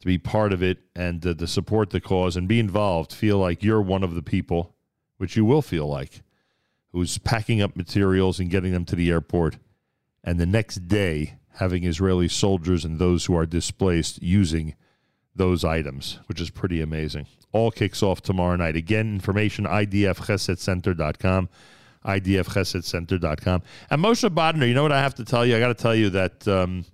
to 0.00 0.06
be 0.06 0.18
part 0.18 0.52
of 0.52 0.62
it 0.62 0.80
and 0.94 1.26
uh, 1.26 1.32
to 1.32 1.46
support 1.46 1.88
the 1.88 2.00
cause 2.02 2.36
and 2.36 2.46
be 2.46 2.60
involved. 2.60 3.14
Feel 3.14 3.38
like 3.38 3.62
you're 3.62 3.80
one 3.80 4.04
of 4.04 4.14
the 4.14 4.22
people, 4.22 4.76
which 5.16 5.34
you 5.34 5.46
will 5.46 5.62
feel 5.62 5.86
like, 5.86 6.20
who's 6.92 7.16
packing 7.16 7.62
up 7.62 7.74
materials 7.74 8.38
and 8.38 8.50
getting 8.50 8.72
them 8.72 8.84
to 8.84 8.96
the 8.96 9.10
airport. 9.10 9.56
And 10.22 10.38
the 10.38 10.44
next 10.44 10.88
day, 10.88 11.37
having 11.58 11.84
Israeli 11.84 12.28
soldiers 12.28 12.84
and 12.84 12.98
those 12.98 13.24
who 13.24 13.36
are 13.36 13.46
displaced 13.46 14.22
using 14.22 14.74
those 15.34 15.64
items, 15.64 16.18
which 16.26 16.40
is 16.40 16.50
pretty 16.50 16.80
amazing. 16.80 17.26
All 17.52 17.70
kicks 17.70 18.02
off 18.02 18.22
tomorrow 18.22 18.56
night. 18.56 18.76
Again, 18.76 19.14
information 19.14 19.64
idfchesedcenter.com, 19.64 21.48
idfchesedcenter.com. 22.04 23.62
And 23.90 24.04
Moshe 24.04 24.28
Bodner, 24.30 24.68
you 24.68 24.74
know 24.74 24.82
what 24.82 24.92
I 24.92 25.00
have 25.00 25.14
to 25.16 25.24
tell 25.24 25.44
you? 25.44 25.56
I 25.56 25.60
got 25.60 25.68
to 25.68 25.74
tell 25.74 25.94
you 25.94 26.10
that 26.10 26.46
um, 26.46 26.84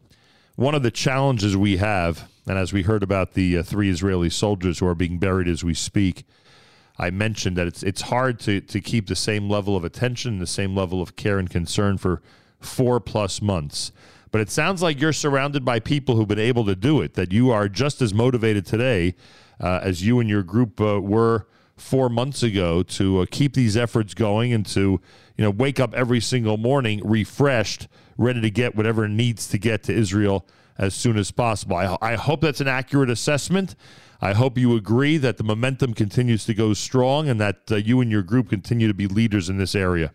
one 0.57 0.75
of 0.75 0.83
the 0.83 0.91
challenges 0.91 1.57
we 1.57 1.79
have, 1.79 2.29
and 2.47 2.57
as 2.57 2.73
we 2.73 2.83
heard 2.83 3.03
about 3.03 3.35
the 3.35 3.59
uh, 3.59 3.63
three 3.63 3.91
Israeli 3.91 4.31
soldiers 4.31 4.79
who 4.79 4.87
are 4.87 4.95
being 4.95 5.19
buried 5.19 5.49
as 5.49 5.65
we 5.65 5.75
speak, 5.75 6.25
I 6.97 7.11
mentioned 7.11 7.57
that 7.57 7.67
it's 7.67 7.83
it's 7.83 8.03
hard 8.03 8.39
to 8.41 8.61
to 8.61 8.81
keep 8.81 9.09
the 9.09 9.17
same 9.17 9.51
level 9.51 9.77
of 9.77 9.85
attention, 9.85 10.39
the 10.39 10.47
same 10.47 10.77
level 10.77 11.03
of 11.03 11.17
care 11.17 11.39
and 11.39 11.51
concern 11.51 11.99
for 11.99 12.23
four 12.61 13.01
plus 13.01 13.43
months. 13.43 13.91
But 14.35 14.41
it 14.41 14.51
sounds 14.51 14.83
like 14.83 15.01
you're 15.01 15.13
surrounded 15.13 15.65
by 15.65 15.79
people 15.79 16.17
who've 16.17 16.27
been 16.27 16.41
able 16.41 16.65
to 16.65 16.75
do 16.75 17.01
it, 17.01 17.15
that 17.15 17.31
you 17.31 17.53
are 17.53 17.69
just 17.69 18.03
as 18.03 18.13
motivated 18.13 18.67
today 18.67 19.15
uh, 19.61 19.79
as 19.81 20.05
you 20.05 20.19
and 20.19 20.29
your 20.29 20.43
group 20.43 20.81
uh, 20.81 21.01
were 21.01 21.47
four 21.77 22.09
months 22.09 22.43
ago 22.43 22.83
to 22.83 23.21
uh, 23.21 23.27
keep 23.31 23.55
these 23.55 23.77
efforts 23.77 24.13
going 24.13 24.53
and 24.53 24.67
to 24.67 25.01
you 25.37 25.45
know 25.45 25.51
wake 25.51 25.79
up 25.79 25.95
every 25.95 26.19
single 26.19 26.57
morning 26.57 27.01
refreshed, 27.05 27.87
ready 28.19 28.41
to 28.41 28.51
get 28.51 28.75
whatever 28.75 29.07
needs 29.07 29.47
to 29.47 29.57
get 29.57 29.85
to 29.85 29.93
Israel 29.95 30.45
as 30.79 30.95
soon 30.95 31.17
as 31.17 31.31
possible. 31.31 31.77
I, 31.77 31.97
I 32.03 32.15
hope 32.17 32.41
that's 32.41 32.61
an 32.61 32.67
accurate 32.67 33.11
assessment. 33.11 33.77
I 34.21 34.33
hope 34.33 34.59
you 34.59 34.75
agree 34.75 35.17
that 35.17 35.37
the 35.37 35.45
momentum 35.45 35.95
continues 35.95 36.45
to 36.47 36.55
go 36.55 36.75
strong 36.75 37.29
and 37.29 37.41
that 37.41 37.71
uh, 37.71 37.77
you 37.77 38.01
and 38.01 38.11
your 38.11 38.25
group 38.25 38.49
continue 38.49 38.89
to 38.89 38.95
be 38.95 39.07
leaders 39.07 39.49
in 39.49 39.59
this 39.59 39.77
area. 39.77 40.13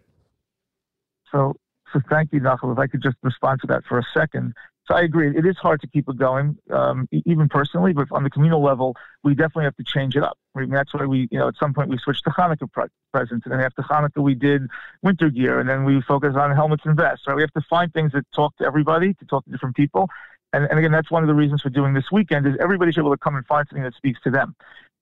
So 1.32 1.55
so 1.93 2.02
thank 2.10 2.32
you, 2.34 2.39
Nachum. 2.39 2.71
If 2.71 2.80
I 2.80 2.88
could 2.88 3.02
just 3.02 3.17
respond 3.23 3.62
to 3.62 3.67
that 3.67 3.84
for 3.86 3.99
a 3.99 4.04
second. 4.13 4.54
So 4.88 4.95
I 4.95 5.02
agree. 5.02 5.38
It 5.38 5.45
is 5.45 5.56
hard 5.58 5.82
to 5.82 5.88
keep 5.88 6.10
it 6.10 6.17
going, 6.17 6.58
um, 6.71 7.08
even 7.12 7.47
personally, 7.47 7.93
but 7.93 8.08
on 8.12 8.23
the 8.23 8.30
communal 8.32 8.63
level, 8.63 8.95
we 9.23 9.36
definitely 9.36 9.65
have 9.65 9.75
to 9.75 9.84
change 9.84 10.15
it 10.15 10.23
up. 10.23 10.36
I 10.56 10.62
mean, 10.62 10.71
that's 10.71 10.91
why 10.95 11.06
we, 11.06 11.28
you 11.30 11.38
know, 11.38 11.47
at 11.47 11.58
some 11.58 11.75
point 11.75 11.89
we 11.89 11.99
switched 11.99 12.23
to 12.23 12.32
Hanukkah 12.32 12.71
pre- 12.71 12.86
presents, 13.13 13.45
and 13.45 13.54
then 13.54 13.60
after 13.60 13.84
Hanukkah 13.84 14.23
we 14.23 14.34
did 14.34 14.63
winter 15.04 15.30
gear, 15.30 15.60
and 15.60 15.69
then 15.69 15.86
we 15.86 16.02
focus 16.02 16.36
on 16.36 16.56
helmets 16.56 16.86
and 16.86 16.97
vests. 16.97 17.28
Right? 17.28 17.36
We 17.36 17.43
have 17.43 17.54
to 17.54 17.62
find 17.69 17.93
things 17.93 18.13
that 18.13 18.25
talk 18.34 18.58
to 18.58 18.65
everybody, 18.65 19.13
to 19.13 19.25
talk 19.25 19.45
to 19.45 19.52
different 19.52 19.75
people, 19.75 20.10
And, 20.54 20.65
and 20.65 20.80
again, 20.80 20.91
that's 20.91 21.12
one 21.12 21.23
of 21.23 21.28
the 21.28 21.36
reasons 21.36 21.62
for 21.62 21.69
doing 21.69 21.93
this 21.93 22.12
weekend 22.12 22.47
is 22.47 22.56
everybody 22.60 22.91
should 22.91 23.02
be 23.02 23.08
able 23.08 23.15
to 23.15 23.19
come 23.19 23.36
and 23.36 23.45
find 23.45 23.67
something 23.67 23.84
that 23.84 23.93
speaks 23.93 24.19
to 24.21 24.32
them. 24.32 24.56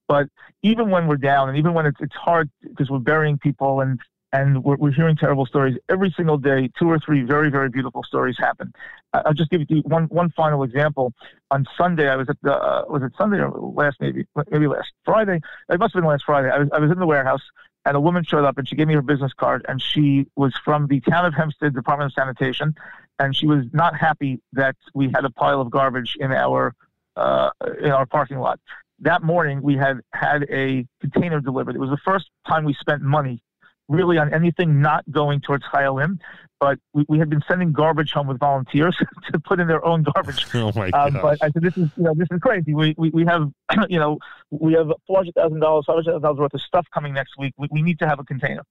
But 0.06 0.28
even 0.62 0.90
when 0.90 1.06
we're 1.06 1.16
down, 1.16 1.48
and 1.48 1.58
even 1.58 1.74
when 1.74 1.86
it's 1.86 2.00
it's 2.00 2.14
hard 2.14 2.50
because 2.62 2.90
we're 2.90 2.98
burying 2.98 3.38
people 3.38 3.80
and 3.80 4.00
and 4.32 4.62
we're, 4.62 4.76
we're 4.76 4.92
hearing 4.92 5.16
terrible 5.16 5.46
stories 5.46 5.76
every 5.88 6.12
single 6.16 6.38
day. 6.38 6.70
Two 6.78 6.90
or 6.90 6.98
three 6.98 7.22
very 7.22 7.50
very 7.50 7.68
beautiful 7.68 8.02
stories 8.02 8.36
happen. 8.38 8.72
I'll 9.12 9.34
just 9.34 9.50
give 9.50 9.62
you 9.68 9.82
one 9.82 10.04
one 10.04 10.30
final 10.30 10.62
example. 10.62 11.12
On 11.50 11.66
Sunday, 11.76 12.08
I 12.08 12.16
was 12.16 12.28
at 12.28 12.36
the 12.42 12.54
uh, 12.54 12.84
was 12.88 13.02
it 13.02 13.12
Sunday 13.16 13.38
or 13.38 13.50
last 13.50 13.96
maybe 14.00 14.26
maybe 14.50 14.66
last 14.66 14.92
Friday? 15.04 15.40
It 15.68 15.78
must 15.78 15.94
have 15.94 16.02
been 16.02 16.08
last 16.08 16.24
Friday. 16.24 16.50
I 16.50 16.58
was 16.58 16.68
I 16.72 16.78
was 16.78 16.90
in 16.90 16.98
the 16.98 17.06
warehouse 17.06 17.42
and 17.84 17.96
a 17.96 18.00
woman 18.00 18.22
showed 18.24 18.44
up 18.44 18.58
and 18.58 18.68
she 18.68 18.76
gave 18.76 18.86
me 18.86 18.94
her 18.94 19.02
business 19.02 19.32
card 19.32 19.64
and 19.68 19.80
she 19.80 20.26
was 20.36 20.54
from 20.64 20.88
the 20.88 21.00
town 21.00 21.24
of 21.24 21.34
Hempstead 21.34 21.74
Department 21.74 22.12
of 22.12 22.14
Sanitation 22.14 22.74
and 23.18 23.34
she 23.34 23.46
was 23.46 23.64
not 23.72 23.96
happy 23.96 24.40
that 24.52 24.76
we 24.94 25.10
had 25.14 25.24
a 25.24 25.30
pile 25.30 25.60
of 25.60 25.70
garbage 25.70 26.16
in 26.20 26.32
our 26.32 26.74
uh, 27.16 27.50
in 27.80 27.90
our 27.90 28.06
parking 28.06 28.38
lot. 28.38 28.60
That 29.00 29.22
morning 29.22 29.62
we 29.62 29.76
had 29.76 30.00
had 30.12 30.44
a 30.50 30.86
container 31.00 31.40
delivered. 31.40 31.76
It 31.76 31.78
was 31.78 31.90
the 31.90 31.98
first 32.04 32.30
time 32.46 32.64
we 32.64 32.74
spent 32.74 33.02
money 33.02 33.42
really 33.88 34.18
on 34.18 34.32
anything 34.32 34.80
not 34.80 35.04
going 35.10 35.40
towards 35.40 35.64
Chayalim, 35.64 36.18
but 36.60 36.78
we, 36.92 37.04
we 37.08 37.18
had 37.18 37.30
been 37.30 37.42
sending 37.48 37.72
garbage 37.72 38.12
home 38.12 38.26
with 38.26 38.38
volunteers 38.38 38.96
to 39.32 39.38
put 39.38 39.60
in 39.60 39.66
their 39.68 39.84
own 39.84 40.02
garbage. 40.02 40.44
Oh 40.54 40.72
my 40.74 40.86
Um, 40.90 41.12
god! 41.14 41.22
but 41.22 41.38
I 41.42 41.50
said, 41.50 41.62
this 41.62 41.76
is 41.76 41.90
you 41.96 42.04
know 42.04 42.14
this 42.14 42.28
is 42.30 42.38
crazy. 42.40 42.74
We 42.74 42.94
we, 42.98 43.10
we 43.10 43.24
have 43.26 43.50
you 43.88 43.98
know 43.98 44.18
we 44.50 44.72
have 44.74 44.88
four 45.06 45.18
hundred 45.18 45.34
thousand 45.34 45.60
dollars, 45.60 45.84
five 45.86 45.94
hundred 45.96 46.06
thousand 46.12 46.22
dollars 46.22 46.38
worth 46.38 46.54
of 46.54 46.60
stuff 46.62 46.86
coming 46.92 47.14
next 47.14 47.32
week. 47.38 47.54
We, 47.56 47.68
we 47.70 47.82
need 47.82 47.98
to 48.00 48.08
have 48.08 48.18
a 48.18 48.24
container. 48.24 48.62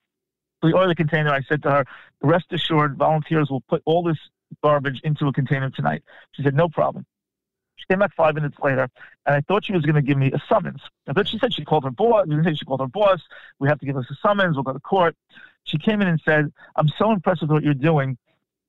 So 0.62 0.68
we 0.68 0.74
ordered 0.74 0.90
the 0.90 0.96
container. 0.96 1.30
I 1.32 1.42
said 1.42 1.62
to 1.64 1.70
her, 1.72 1.86
rest 2.22 2.46
assured, 2.52 2.98
volunteers 2.98 3.50
will 3.50 3.62
put 3.70 3.82
all 3.86 4.04
this 4.04 4.18
garbage 4.64 5.00
into 5.04 5.28
a 5.28 5.34
container 5.34 5.70
tonight. 5.70 6.04
She 6.32 6.42
said, 6.42 6.56
no 6.56 6.68
problem. 6.68 7.06
She 7.78 7.86
came 7.90 8.00
back 8.00 8.14
five 8.16 8.36
minutes 8.36 8.58
later, 8.62 8.90
and 9.26 9.36
I 9.36 9.42
thought 9.42 9.66
she 9.66 9.74
was 9.74 9.84
going 9.84 9.96
to 9.96 10.02
give 10.02 10.18
me 10.18 10.32
a 10.32 10.42
summons. 10.50 10.82
Thought 11.12 11.28
she 11.28 11.40
said 11.40 11.54
she 11.54 11.64
called 11.64 11.84
her 11.84 11.92
boss. 11.92 12.28
She 12.28 12.66
called 12.66 12.82
her 12.82 12.88
boss. 12.88 13.22
We 13.60 13.70
have 13.70 13.80
to 13.80 13.86
give 13.86 13.96
us 13.96 14.06
a 14.10 14.16
summons. 14.16 14.56
We'll 14.56 14.64
go 14.64 14.74
to 14.74 14.80
court. 14.80 15.16
She 15.64 15.78
came 15.78 16.02
in 16.02 16.08
and 16.08 16.20
said, 16.26 16.52
"I'm 16.76 16.88
so 16.98 17.12
impressed 17.12 17.42
with 17.42 17.52
what 17.52 17.64
you're 17.64 17.74
doing. 17.74 18.18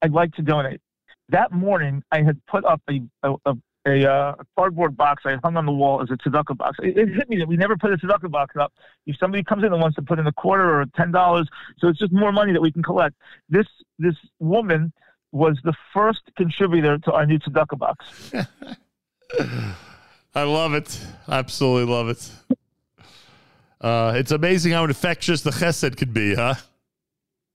I'd 0.03 0.13
like 0.13 0.35
to 0.35 0.43
donate." 0.43 0.81
That 1.31 1.53
morning, 1.53 2.03
I 2.13 2.23
had 2.23 2.45
put 2.47 2.65
up 2.65 2.83
a 2.91 3.01
a, 3.23 3.35
a, 3.47 3.57
a, 3.87 4.11
uh, 4.11 4.35
cardboard 4.57 4.97
box 4.97 5.25
I 5.25 5.39
hung 5.43 5.57
on 5.57 5.65
the 5.65 5.73
wall 5.73 6.03
as 6.03 6.11
a 6.11 6.17
tzedakah 6.17 6.57
box. 6.57 6.79
It, 6.83 6.99
it 6.99 7.09
hit 7.09 7.31
me 7.31 7.39
that 7.39 7.49
we 7.49 7.57
never 7.57 7.77
put 7.77 7.93
a 7.93 7.97
tzedakah 7.97 8.31
box 8.31 8.57
up. 8.57 8.73
If 9.07 9.17
somebody 9.17 9.43
comes 9.43 9.65
in 9.65 9.73
and 9.73 9.81
wants 9.81 9.97
to 9.97 10.03
put 10.03 10.19
in 10.19 10.27
a 10.27 10.33
quarter 10.33 10.81
or 10.81 10.85
ten 10.97 11.13
dollars, 11.13 11.49
so 11.79 11.89
it's 11.89 11.99
just 11.99 12.13
more 12.13 12.33
money 12.33 12.53
that 12.53 12.61
we 12.61 12.71
can 12.73 12.83
collect. 12.83 13.17
This 13.49 13.67
this 13.99 14.17
woman 14.39 14.93
was 15.33 15.59
the 15.65 15.75
first 15.93 16.23
contributor 16.37 16.99
to 16.99 17.13
our 17.13 17.27
new 17.27 17.39
tzedakah 17.39 17.79
box. 17.79 18.33
I 20.35 20.43
love 20.43 20.75
it. 20.75 21.01
Absolutely 21.29 21.93
love 21.93 22.09
it. 22.09 22.31
Uh, 23.81 24.13
it's 24.17 24.33
amazing 24.33 24.73
how 24.73 24.85
infectious 24.85 25.43
the 25.43 25.51
chesed 25.51 25.97
could 25.97 26.13
be, 26.13 26.35
huh? 26.35 26.55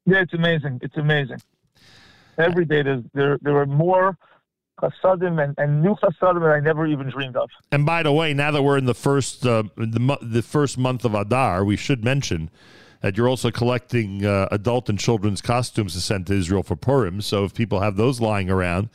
Yeah, 0.06 0.22
it's 0.22 0.34
amazing. 0.34 0.80
It's 0.82 0.98
amazing. 0.98 1.42
Every 2.38 2.66
day 2.66 2.82
there's, 2.82 3.04
there 3.14 3.38
there 3.42 3.58
are 3.58 3.66
more 3.66 4.18
chasadim 4.80 5.44
and, 5.44 5.54
and 5.58 5.82
new 5.82 5.96
chasadim 5.96 6.42
that 6.42 6.52
I 6.52 6.60
never 6.60 6.88
even 6.88 7.10
dreamed 7.10 7.36
of. 7.36 7.50
And 7.72 7.86
by 7.86 8.04
the 8.04 8.12
way, 8.12 8.34
now 8.34 8.52
that 8.52 8.64
we're 8.64 8.78
in 8.78 8.86
the 8.86 8.96
first 8.96 9.46
uh, 9.46 9.64
the 9.76 10.18
the 10.22 10.42
first 10.42 10.78
month 10.78 11.06
of 11.06 11.14
Adar, 11.14 11.64
we 11.64 11.76
should 11.76 12.04
mention 12.04 12.50
that 13.02 13.18
you're 13.18 13.28
also 13.28 13.52
collecting 13.52 14.26
uh, 14.26 14.48
adult 14.50 14.90
and 14.90 14.98
children's 14.98 15.42
costumes 15.42 15.94
to 15.94 16.00
send 16.00 16.28
to 16.28 16.34
Israel 16.34 16.64
for 16.64 16.76
Purim. 16.76 17.22
So 17.22 17.44
if 17.44 17.54
people 17.54 17.82
have 17.82 17.98
those 17.98 18.22
lying 18.22 18.50
around, 18.50 18.90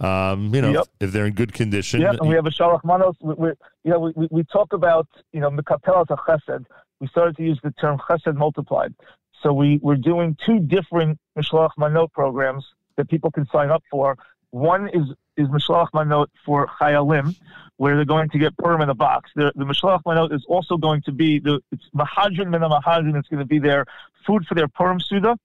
um, 0.00 0.54
you 0.54 0.62
know, 0.62 0.70
Yep. 0.70 0.86
if 1.00 1.12
they're 1.12 1.26
in 1.26 1.34
good 1.34 1.52
condition, 1.52 2.00
Yeah, 2.00 2.14
and 2.18 2.28
we 2.28 2.34
have 2.34 2.46
a 2.46 2.50
shalach 2.50 2.84
manos. 2.84 3.16
We, 3.20 3.34
we, 3.34 3.48
you 3.84 3.90
know, 3.92 4.12
we, 4.14 4.28
we, 4.30 4.44
talk 4.44 4.72
about 4.72 5.08
you 5.32 5.40
know 5.40 5.50
mekapelas 5.50 6.06
chesed. 6.06 6.64
We 7.00 7.08
started 7.08 7.36
to 7.36 7.42
use 7.42 7.58
the 7.62 7.72
term 7.72 7.98
chesed 7.98 8.36
multiplied. 8.36 8.94
So 9.42 9.52
we 9.52 9.78
we're 9.82 9.96
doing 9.96 10.36
two 10.44 10.60
different 10.60 11.18
mishloach 11.36 11.70
manot 11.78 12.12
programs 12.12 12.64
that 12.96 13.08
people 13.08 13.30
can 13.30 13.46
sign 13.46 13.70
up 13.70 13.82
for. 13.90 14.16
One 14.50 14.88
is 14.88 15.06
is 15.36 15.48
mishloach 15.48 15.90
manot 15.94 16.26
for 16.44 16.68
chayalim, 16.80 17.36
where 17.76 17.96
they're 17.96 18.04
going 18.04 18.28
to 18.30 18.38
get 18.38 18.56
Purim 18.58 18.80
in 18.80 18.90
a 18.90 18.94
box. 18.94 19.30
The, 19.36 19.52
the 19.54 19.64
mishloach 19.64 20.02
manot 20.04 20.32
is 20.32 20.44
also 20.48 20.76
going 20.76 21.02
to 21.02 21.12
be 21.12 21.38
the 21.38 21.60
it's 21.72 21.84
mahadrin 21.94 22.50
min 22.50 22.60
mahadrin. 22.60 23.16
It's 23.16 23.28
going 23.28 23.40
to 23.40 23.46
be 23.46 23.58
their 23.58 23.84
food 24.26 24.46
for 24.46 24.54
their 24.54 24.68
Purim 24.68 25.00
suda. 25.00 25.36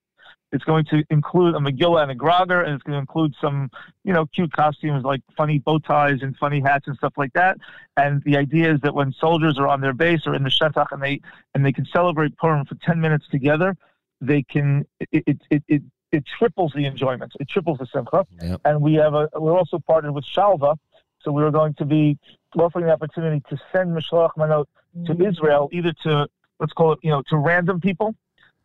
It's 0.54 0.64
going 0.64 0.84
to 0.86 1.04
include 1.10 1.56
a 1.56 1.58
Megillah 1.58 2.04
and 2.04 2.12
a 2.12 2.14
Grogger, 2.14 2.64
and 2.64 2.74
it's 2.74 2.82
going 2.84 2.94
to 2.94 3.00
include 3.00 3.34
some, 3.40 3.70
you 4.04 4.12
know, 4.12 4.24
cute 4.26 4.52
costumes 4.52 5.04
like 5.04 5.20
funny 5.36 5.58
bow 5.58 5.80
ties 5.80 6.22
and 6.22 6.36
funny 6.36 6.60
hats 6.60 6.86
and 6.86 6.96
stuff 6.96 7.14
like 7.16 7.32
that. 7.32 7.58
And 7.96 8.22
the 8.22 8.36
idea 8.36 8.72
is 8.72 8.80
that 8.82 8.94
when 8.94 9.12
soldiers 9.12 9.58
are 9.58 9.66
on 9.66 9.80
their 9.80 9.92
base 9.92 10.22
or 10.26 10.34
in 10.34 10.44
the 10.44 10.50
shetach 10.50 10.86
and 10.92 11.02
they 11.02 11.20
and 11.54 11.66
they 11.66 11.72
can 11.72 11.84
celebrate 11.86 12.38
Purim 12.38 12.64
for 12.66 12.76
ten 12.76 13.00
minutes 13.00 13.26
together, 13.28 13.76
they 14.20 14.44
can 14.44 14.86
it 15.00 15.24
it 15.26 15.40
it, 15.50 15.62
it, 15.66 15.82
it 16.12 16.24
triples 16.38 16.72
the 16.76 16.84
enjoyment. 16.86 17.32
It 17.40 17.48
triples 17.48 17.78
the 17.78 17.86
simcha. 17.92 18.24
Yep. 18.40 18.60
And 18.64 18.80
we 18.80 18.94
have 18.94 19.14
a 19.14 19.28
we're 19.34 19.58
also 19.58 19.80
partnered 19.80 20.14
with 20.14 20.24
Shalva, 20.24 20.76
so 21.20 21.32
we 21.32 21.42
are 21.42 21.50
going 21.50 21.74
to 21.74 21.84
be 21.84 22.16
offering 22.56 22.86
the 22.86 22.92
opportunity 22.92 23.42
to 23.50 23.58
send 23.72 23.90
Mishloach 23.90 24.30
Manot 24.38 24.66
to 25.06 25.14
mm. 25.14 25.28
Israel, 25.28 25.68
either 25.72 25.92
to 26.04 26.28
let's 26.60 26.72
call 26.72 26.92
it, 26.92 27.00
you 27.02 27.10
know, 27.10 27.22
to 27.28 27.36
random 27.36 27.80
people, 27.80 28.14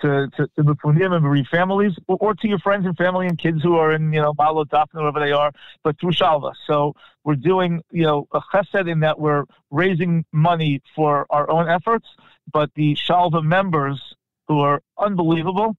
to 0.01 0.29
to, 0.35 0.47
to 0.55 0.75
and 0.83 1.23
bereaved 1.23 1.49
families, 1.49 1.93
or, 2.07 2.17
or 2.19 2.33
to 2.35 2.47
your 2.47 2.59
friends 2.59 2.85
and 2.85 2.95
family 2.97 3.27
and 3.27 3.37
kids 3.37 3.61
who 3.61 3.75
are 3.75 3.91
in, 3.91 4.13
you 4.13 4.21
know, 4.21 4.33
Ma'alot 4.33 4.67
Dafna, 4.67 4.95
wherever 4.95 5.19
they 5.19 5.31
are, 5.31 5.51
but 5.83 5.99
through 5.99 6.11
Shalva. 6.11 6.53
So 6.67 6.95
we're 7.23 7.35
doing, 7.35 7.81
you 7.91 8.03
know, 8.03 8.27
a 8.31 8.41
chesed 8.53 8.89
in 8.89 9.01
that 9.01 9.19
we're 9.19 9.43
raising 9.71 10.25
money 10.31 10.81
for 10.95 11.25
our 11.29 11.49
own 11.49 11.69
efforts, 11.69 12.07
but 12.51 12.71
the 12.75 12.95
Shalva 12.95 13.43
members 13.43 14.15
who 14.47 14.59
are 14.59 14.81
unbelievable 14.97 15.75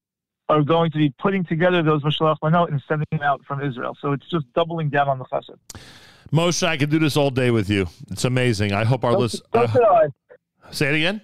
are 0.48 0.62
going 0.62 0.90
to 0.90 0.98
be 0.98 1.10
putting 1.18 1.44
together 1.44 1.82
those 1.82 2.02
Mishloach 2.02 2.38
Manot 2.42 2.70
and 2.70 2.82
sending 2.88 3.06
them 3.12 3.22
out 3.22 3.40
from 3.46 3.62
Israel. 3.62 3.96
So 4.00 4.12
it's 4.12 4.28
just 4.28 4.52
doubling 4.52 4.90
down 4.90 5.08
on 5.08 5.18
the 5.18 5.24
chesed. 5.26 5.56
Moshe, 6.32 6.64
I 6.64 6.76
could 6.76 6.90
do 6.90 6.98
this 6.98 7.16
all 7.16 7.30
day 7.30 7.50
with 7.50 7.68
you. 7.70 7.86
It's 8.10 8.24
amazing. 8.24 8.72
I 8.72 8.84
hope 8.84 9.04
our 9.04 9.16
list. 9.16 9.42
Uh, 9.52 9.66
so 9.66 10.12
say 10.70 10.88
it 10.88 10.94
again. 10.94 11.20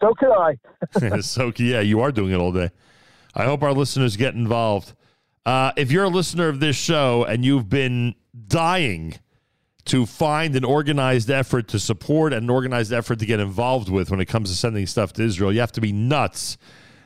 So 0.00 0.14
could 0.14 0.32
I. 0.32 0.56
so 1.20 1.52
yeah, 1.56 1.80
you 1.80 2.00
are 2.00 2.10
doing 2.12 2.32
it 2.32 2.36
all 2.36 2.52
day. 2.52 2.70
I 3.34 3.44
hope 3.44 3.62
our 3.62 3.72
listeners 3.72 4.16
get 4.16 4.34
involved. 4.34 4.94
Uh, 5.44 5.72
if 5.76 5.92
you're 5.92 6.04
a 6.04 6.08
listener 6.08 6.48
of 6.48 6.60
this 6.60 6.76
show 6.76 7.24
and 7.24 7.44
you've 7.44 7.68
been 7.68 8.14
dying 8.48 9.18
to 9.84 10.04
find 10.04 10.56
an 10.56 10.64
organized 10.64 11.30
effort 11.30 11.68
to 11.68 11.78
support 11.78 12.32
and 12.32 12.42
an 12.44 12.50
organized 12.50 12.92
effort 12.92 13.20
to 13.20 13.26
get 13.26 13.38
involved 13.38 13.88
with 13.88 14.10
when 14.10 14.20
it 14.20 14.26
comes 14.26 14.50
to 14.50 14.56
sending 14.56 14.84
stuff 14.86 15.12
to 15.12 15.22
Israel, 15.22 15.52
you 15.52 15.60
have 15.60 15.70
to 15.72 15.80
be 15.80 15.92
nuts 15.92 16.56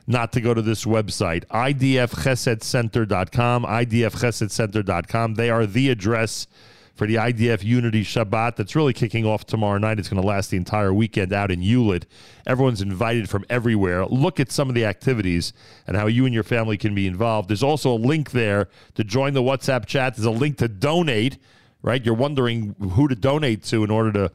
not 0.06 0.32
to 0.32 0.40
go 0.40 0.54
to 0.54 0.62
this 0.62 0.86
website, 0.86 1.44
idfchesedcenter.com, 1.48 3.64
idfchesedcenter.com. 3.64 5.34
They 5.34 5.50
are 5.50 5.66
the 5.66 5.90
address 5.90 6.46
for 6.94 7.06
the 7.06 7.16
IDF 7.16 7.64
Unity 7.64 8.04
Shabbat 8.04 8.56
that's 8.56 8.76
really 8.76 8.92
kicking 8.92 9.24
off 9.24 9.46
tomorrow 9.46 9.78
night. 9.78 9.98
It's 9.98 10.08
going 10.08 10.20
to 10.20 10.26
last 10.26 10.50
the 10.50 10.56
entire 10.56 10.92
weekend 10.92 11.32
out 11.32 11.50
in 11.50 11.62
Hewlett. 11.62 12.06
Everyone's 12.46 12.82
invited 12.82 13.28
from 13.28 13.44
everywhere. 13.48 14.04
Look 14.06 14.40
at 14.40 14.52
some 14.52 14.68
of 14.68 14.74
the 14.74 14.84
activities 14.84 15.52
and 15.86 15.96
how 15.96 16.06
you 16.06 16.24
and 16.26 16.34
your 16.34 16.42
family 16.42 16.76
can 16.76 16.94
be 16.94 17.06
involved. 17.06 17.48
There's 17.48 17.62
also 17.62 17.92
a 17.92 17.96
link 17.96 18.32
there 18.32 18.68
to 18.94 19.04
join 19.04 19.34
the 19.34 19.42
WhatsApp 19.42 19.86
chat. 19.86 20.16
There's 20.16 20.26
a 20.26 20.30
link 20.30 20.58
to 20.58 20.68
donate, 20.68 21.38
right? 21.82 22.04
You're 22.04 22.14
wondering 22.14 22.74
who 22.92 23.08
to 23.08 23.14
donate 23.14 23.64
to 23.64 23.84
in 23.84 23.90
order 23.90 24.12
to 24.12 24.32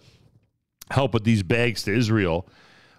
help 0.91 1.13
with 1.13 1.23
these 1.23 1.43
bags 1.43 1.83
to 1.83 1.95
Israel. 1.95 2.47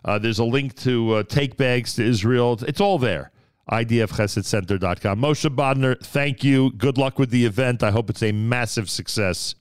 Uh, 0.04 0.18
there's 0.18 0.38
a 0.38 0.44
link 0.44 0.76
to 0.76 1.14
uh, 1.14 1.22
take 1.24 1.56
bags 1.56 1.94
to 1.96 2.04
Israel. 2.04 2.58
It's 2.66 2.80
all 2.80 2.98
there. 2.98 3.32
IDFChesedCenter.com. 3.70 5.20
Moshe 5.20 5.54
Bodner, 5.54 6.00
thank 6.00 6.44
you. 6.44 6.70
Good 6.72 6.98
luck 6.98 7.18
with 7.18 7.30
the 7.30 7.44
event. 7.44 7.82
I 7.82 7.90
hope 7.90 8.10
it's 8.10 8.22
a 8.22 8.32
massive 8.32 8.88
success. 8.88 9.54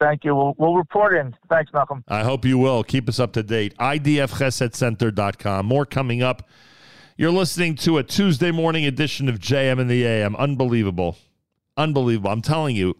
Thank 0.00 0.24
you. 0.24 0.34
We'll, 0.34 0.54
we'll 0.58 0.74
report 0.74 1.14
in. 1.14 1.34
Thanks, 1.48 1.70
Nachum. 1.70 2.02
I 2.08 2.24
hope 2.24 2.44
you 2.44 2.58
will. 2.58 2.82
Keep 2.82 3.08
us 3.08 3.20
up 3.20 3.32
to 3.34 3.42
date. 3.42 3.76
IDFChesedCenter.com. 3.78 5.66
More 5.66 5.86
coming 5.86 6.22
up. 6.22 6.48
You're 7.16 7.30
listening 7.30 7.76
to 7.76 7.98
a 7.98 8.02
Tuesday 8.02 8.50
morning 8.50 8.84
edition 8.86 9.28
of 9.28 9.38
JM 9.38 9.78
in 9.78 9.86
the 9.86 10.04
AM. 10.04 10.34
Unbelievable. 10.36 11.18
Unbelievable. 11.76 12.30
I'm 12.30 12.42
telling 12.42 12.74
you, 12.74 12.96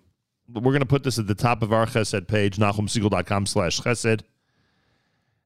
we're 0.48 0.72
going 0.72 0.80
to 0.80 0.86
put 0.86 1.02
this 1.02 1.18
at 1.18 1.26
the 1.26 1.34
top 1.34 1.62
of 1.62 1.72
our 1.72 1.86
Chesed 1.86 2.28
page, 2.28 2.58
NachumSegal.com 2.58 3.46
slash 3.46 3.80
Chesed. 3.80 4.20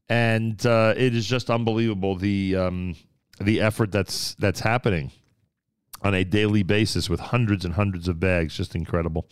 And 0.09 0.64
uh, 0.66 0.95
it 0.97 1.14
is 1.14 1.26
just 1.26 1.49
unbelievable 1.49 2.16
the 2.16 2.57
um, 2.57 2.97
the 3.41 3.61
effort 3.61 3.93
that's 3.93 4.34
that's 4.34 4.61
happening 4.61 5.12
on 6.03 6.14
a 6.14 6.24
daily 6.24 6.62
basis 6.62 7.09
with 7.09 7.20
hundreds 7.20 7.64
and 7.64 7.74
hundreds 7.74 8.09
of 8.09 8.20
bags. 8.20 8.57
Just 8.57 8.74
incredible. 8.74 9.28